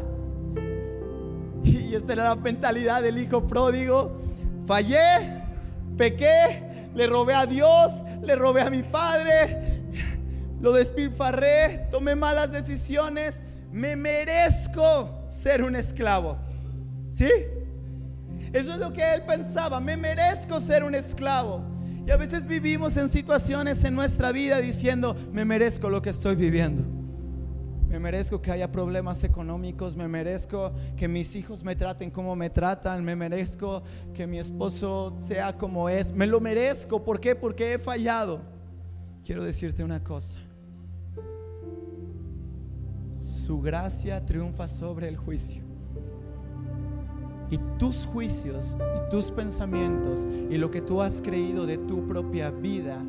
y 1.63 1.93
esta 1.93 2.13
era 2.13 2.23
la 2.23 2.35
mentalidad 2.35 3.01
del 3.01 3.17
hijo 3.17 3.45
pródigo. 3.47 4.19
Fallé, 4.65 5.43
pequé, 5.97 6.89
le 6.95 7.07
robé 7.07 7.33
a 7.33 7.45
Dios, 7.45 8.03
le 8.23 8.35
robé 8.35 8.61
a 8.61 8.69
mi 8.69 8.83
padre, 8.83 9.81
lo 10.61 10.71
despilfarré, 10.71 11.87
tomé 11.91 12.15
malas 12.15 12.51
decisiones. 12.51 13.43
Me 13.71 13.95
merezco 13.95 15.25
ser 15.29 15.63
un 15.63 15.75
esclavo. 15.75 16.37
¿Sí? 17.09 17.29
Eso 18.53 18.73
es 18.73 18.77
lo 18.77 18.91
que 18.91 19.13
él 19.13 19.23
pensaba. 19.23 19.79
Me 19.79 19.95
merezco 19.95 20.59
ser 20.59 20.83
un 20.83 20.93
esclavo. 20.93 21.63
Y 22.05 22.11
a 22.11 22.17
veces 22.17 22.45
vivimos 22.45 22.97
en 22.97 23.09
situaciones 23.09 23.83
en 23.83 23.95
nuestra 23.95 24.31
vida 24.31 24.57
diciendo, 24.59 25.15
me 25.31 25.45
merezco 25.45 25.89
lo 25.89 26.01
que 26.01 26.09
estoy 26.09 26.35
viviendo. 26.35 27.00
Me 27.91 27.99
merezco 27.99 28.41
que 28.41 28.49
haya 28.51 28.71
problemas 28.71 29.21
económicos, 29.25 29.97
me 29.97 30.07
merezco 30.07 30.71
que 30.95 31.09
mis 31.09 31.35
hijos 31.35 31.61
me 31.61 31.75
traten 31.75 32.09
como 32.09 32.37
me 32.37 32.49
tratan, 32.49 33.03
me 33.03 33.17
merezco 33.17 33.83
que 34.13 34.25
mi 34.25 34.39
esposo 34.39 35.13
sea 35.27 35.57
como 35.57 35.89
es, 35.89 36.13
me 36.13 36.25
lo 36.25 36.39
merezco. 36.39 37.03
¿Por 37.03 37.19
qué? 37.19 37.35
Porque 37.35 37.73
he 37.73 37.79
fallado. 37.79 38.39
Quiero 39.25 39.43
decirte 39.43 39.83
una 39.83 40.01
cosa. 40.01 40.39
Su 43.19 43.59
gracia 43.59 44.25
triunfa 44.25 44.69
sobre 44.69 45.09
el 45.09 45.17
juicio. 45.17 45.61
y 47.49 47.57
tus 47.77 48.05
juicios 48.05 48.77
y 48.79 49.09
tus 49.09 49.29
pensamientos 49.29 50.25
y 50.49 50.57
lo 50.57 50.71
que 50.71 50.79
tú 50.79 51.01
has 51.01 51.21
creído 51.21 51.65
de 51.65 51.77
tu 51.77 52.07
propia 52.07 52.49
vida 52.49 53.03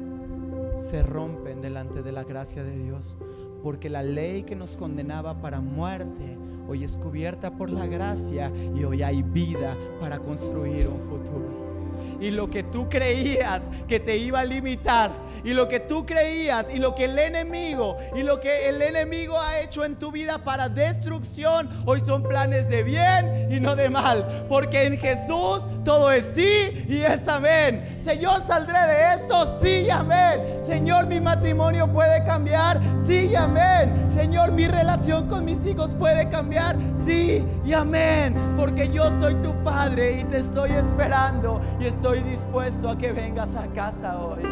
se 0.77 1.03
rompen 1.03 1.61
delante 1.61 2.03
de 2.03 2.11
la 2.11 2.25
gracia 2.25 2.65
de 2.65 2.77
Dios. 2.77 3.17
Porque 3.63 3.89
la 3.89 4.03
ley 4.03 4.43
que 4.43 4.57
nos 4.57 4.77
condenaba 4.77 5.41
para 5.41 5.61
muerte 5.61 6.37
hoy 6.69 6.85
es 6.85 6.97
cubierta 6.97 7.57
por 7.57 7.71
la 7.71 7.87
gracia 7.87 8.51
y 8.75 8.85
hoy 8.85 9.03
hay 9.03 9.23
vida 9.23 9.77
para 10.01 10.19
construir 10.19 10.89
un 10.89 11.01
futuro. 11.03 11.72
Y 12.21 12.31
lo 12.31 12.51
que 12.51 12.63
tú 12.63 12.89
creías 12.89 13.71
que 13.89 14.01
te 14.01 14.17
iba 14.17 14.41
a 14.41 14.45
limitar 14.45 15.13
y 15.45 15.55
lo 15.55 15.69
que 15.69 15.81
tú 15.81 16.07
creías 16.07 16.67
y 16.73 16.79
lo 16.79 16.95
que 16.95 17.07
el 17.07 17.19
enemigo 17.19 17.97
y 18.15 18.23
lo 18.23 18.41
que 18.41 18.69
el 18.69 18.81
enemigo 18.81 19.41
ha 19.41 19.61
hecho 19.61 19.85
en 19.85 19.97
tu 19.97 20.13
vida 20.13 20.39
para 20.45 20.69
destrucción, 20.69 21.69
hoy 21.85 22.01
son 22.01 22.23
planes 22.23 22.69
de 22.69 22.83
bien 22.83 23.49
y 23.51 23.59
no 23.59 23.75
de 23.75 23.91
mal. 23.91 24.47
Porque 24.49 24.85
en 24.85 24.99
Jesús 24.99 25.67
todo 25.85 26.13
es 26.13 26.27
sí 26.35 26.85
y 26.89 27.03
es 27.03 27.27
amén. 27.27 27.99
Señor, 28.03 28.43
saldré 28.47 28.79
de 28.79 29.15
esto, 29.15 29.59
sí 29.61 29.85
y 29.87 29.91
amén. 29.91 30.61
Señor, 30.65 31.07
mi 31.07 31.21
matrimonio 31.21 31.93
puede 31.93 32.23
cambiar, 32.25 32.81
sí 33.05 33.31
y 33.33 33.35
amén. 33.35 34.09
Señor, 34.11 34.53
mi 34.53 34.69
relación 34.69 35.29
con 35.29 35.45
mis 35.45 35.65
hijos 35.67 35.91
puede 35.99 36.29
cambiar, 36.29 36.77
sí 37.05 37.45
y 37.65 37.73
amén. 37.73 38.37
Porque 38.57 38.91
yo 38.91 39.11
soy 39.19 39.35
tu 39.37 39.53
Padre 39.65 40.21
y 40.21 40.25
te 40.25 40.39
estoy 40.39 40.73
esperando 40.73 41.61
y 41.81 41.87
estoy 41.93 42.21
dispuesto 42.21 42.89
a 42.89 42.97
que 42.97 43.13
vengas 43.13 43.55
a 43.55 43.67
casa 43.69 44.19
hoy. 44.21 44.43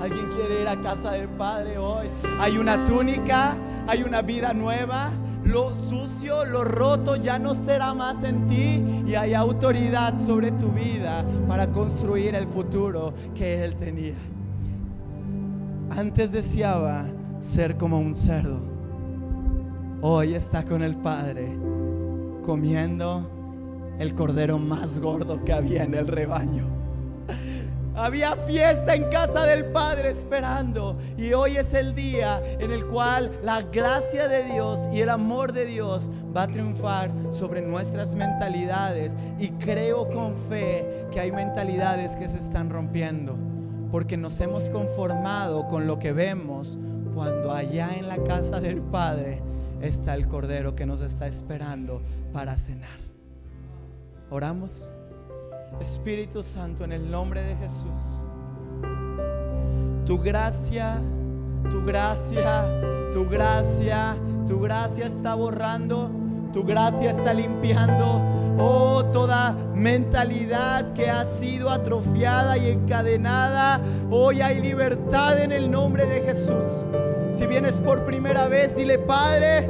Alguien 0.00 0.28
quiere 0.28 0.62
ir 0.62 0.68
a 0.68 0.80
casa 0.80 1.12
del 1.12 1.28
Padre 1.28 1.78
hoy. 1.78 2.08
Hay 2.38 2.58
una 2.58 2.84
túnica, 2.84 3.56
hay 3.86 4.02
una 4.02 4.20
vida 4.20 4.52
nueva. 4.52 5.10
Lo 5.44 5.70
sucio, 5.88 6.44
lo 6.44 6.64
roto 6.64 7.16
ya 7.16 7.38
no 7.38 7.54
será 7.54 7.94
más 7.94 8.22
en 8.22 8.46
ti 8.46 9.02
y 9.06 9.14
hay 9.14 9.34
autoridad 9.34 10.18
sobre 10.20 10.52
tu 10.52 10.68
vida 10.68 11.24
para 11.48 11.68
construir 11.72 12.34
el 12.34 12.46
futuro 12.46 13.12
que 13.34 13.64
Él 13.64 13.74
tenía. 13.76 14.14
Antes 15.90 16.30
deseaba 16.30 17.06
ser 17.40 17.76
como 17.76 17.98
un 17.98 18.14
cerdo. 18.14 18.60
Hoy 20.00 20.34
está 20.34 20.64
con 20.64 20.82
el 20.82 20.96
Padre 20.96 21.56
comiendo 22.44 23.30
el 23.98 24.14
cordero 24.14 24.58
más 24.58 24.98
gordo 24.98 25.44
que 25.44 25.52
había 25.52 25.84
en 25.84 25.94
el 25.94 26.06
rebaño. 26.06 26.81
Había 27.94 28.36
fiesta 28.36 28.94
en 28.94 29.10
casa 29.10 29.46
del 29.46 29.66
Padre 29.66 30.10
esperando. 30.10 30.98
Y 31.18 31.34
hoy 31.34 31.58
es 31.58 31.74
el 31.74 31.94
día 31.94 32.42
en 32.58 32.70
el 32.70 32.86
cual 32.86 33.30
la 33.42 33.62
gracia 33.62 34.28
de 34.28 34.44
Dios 34.44 34.88
y 34.90 35.02
el 35.02 35.10
amor 35.10 35.52
de 35.52 35.66
Dios 35.66 36.08
va 36.34 36.44
a 36.44 36.48
triunfar 36.48 37.10
sobre 37.32 37.60
nuestras 37.60 38.14
mentalidades. 38.14 39.16
Y 39.38 39.50
creo 39.50 40.08
con 40.08 40.36
fe 40.36 41.06
que 41.12 41.20
hay 41.20 41.32
mentalidades 41.32 42.16
que 42.16 42.30
se 42.30 42.38
están 42.38 42.70
rompiendo. 42.70 43.36
Porque 43.90 44.16
nos 44.16 44.40
hemos 44.40 44.70
conformado 44.70 45.68
con 45.68 45.86
lo 45.86 45.98
que 45.98 46.12
vemos 46.12 46.78
cuando 47.14 47.52
allá 47.52 47.90
en 47.94 48.08
la 48.08 48.16
casa 48.24 48.60
del 48.62 48.80
Padre 48.80 49.42
está 49.82 50.14
el 50.14 50.28
Cordero 50.28 50.74
que 50.74 50.86
nos 50.86 51.02
está 51.02 51.26
esperando 51.26 52.00
para 52.32 52.56
cenar. 52.56 53.00
Oramos. 54.30 54.90
Espíritu 55.80 56.42
Santo, 56.42 56.84
en 56.84 56.92
el 56.92 57.10
nombre 57.10 57.42
de 57.42 57.56
Jesús. 57.56 58.22
Tu 60.06 60.18
gracia, 60.18 61.00
tu 61.70 61.84
gracia, 61.84 63.10
tu 63.12 63.28
gracia, 63.28 64.16
tu 64.46 64.60
gracia 64.60 65.06
está 65.06 65.34
borrando, 65.34 66.10
tu 66.52 66.64
gracia 66.64 67.10
está 67.10 67.32
limpiando. 67.32 68.20
Oh, 68.58 69.04
toda 69.12 69.56
mentalidad 69.74 70.92
que 70.92 71.10
ha 71.10 71.24
sido 71.38 71.70
atrofiada 71.70 72.58
y 72.58 72.68
encadenada, 72.68 73.80
hoy 74.10 74.42
hay 74.42 74.60
libertad 74.60 75.40
en 75.40 75.52
el 75.52 75.70
nombre 75.70 76.06
de 76.06 76.20
Jesús. 76.22 76.84
Si 77.32 77.46
vienes 77.46 77.78
por 77.78 78.04
primera 78.04 78.48
vez, 78.48 78.76
dile, 78.76 78.98
Padre, 78.98 79.68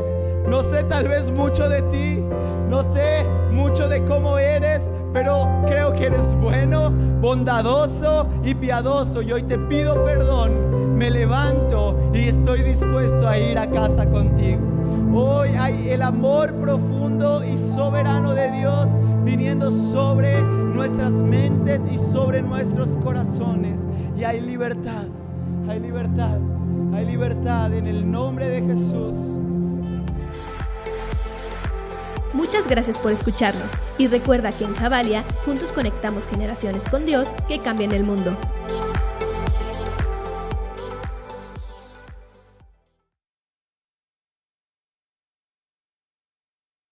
no 0.48 0.62
sé 0.62 0.82
tal 0.84 1.08
vez 1.08 1.30
mucho 1.30 1.68
de 1.68 1.82
ti, 1.82 2.20
no 2.68 2.82
sé 2.92 3.24
mucho 3.52 3.88
de 3.88 4.02
cómo 4.04 4.38
eres, 4.38 4.90
pero 5.12 5.48
creo 5.66 5.92
que 5.92 6.06
eres 6.06 6.34
bueno, 6.36 6.90
bondadoso 7.20 8.28
y 8.42 8.54
piadoso. 8.54 9.22
Y 9.22 9.32
hoy 9.32 9.42
te 9.42 9.58
pido 9.58 10.04
perdón, 10.04 10.96
me 10.96 11.10
levanto 11.10 12.10
y 12.14 12.28
estoy 12.28 12.62
dispuesto 12.62 13.28
a 13.28 13.38
ir 13.38 13.58
a 13.58 13.70
casa 13.70 14.08
contigo. 14.08 14.60
Hoy 15.14 15.50
hay 15.50 15.90
el 15.90 16.02
amor 16.02 16.54
profundo 16.54 17.44
y 17.44 17.58
soberano 17.58 18.34
de 18.34 18.50
Dios 18.50 18.88
viniendo 19.24 19.70
sobre 19.70 20.40
nuestras 20.42 21.12
mentes 21.12 21.82
y 21.90 21.98
sobre 21.98 22.42
nuestros 22.42 22.96
corazones. 22.98 23.86
Y 24.16 24.24
hay 24.24 24.40
libertad, 24.40 25.04
hay 25.68 25.80
libertad, 25.80 26.38
hay 26.94 27.04
libertad 27.04 27.74
en 27.74 27.86
el 27.86 28.10
nombre 28.10 28.48
de 28.48 28.62
Jesús. 28.62 29.41
Muchas 32.32 32.66
gracias 32.66 32.98
por 32.98 33.12
escucharnos 33.12 33.72
y 33.98 34.06
recuerda 34.06 34.52
que 34.52 34.64
en 34.64 34.74
Javalia 34.74 35.24
juntos 35.44 35.70
conectamos 35.70 36.26
generaciones 36.26 36.86
con 36.88 37.04
Dios 37.04 37.28
que 37.46 37.58
cambian 37.58 37.92
el 37.92 38.04
mundo. 38.04 38.36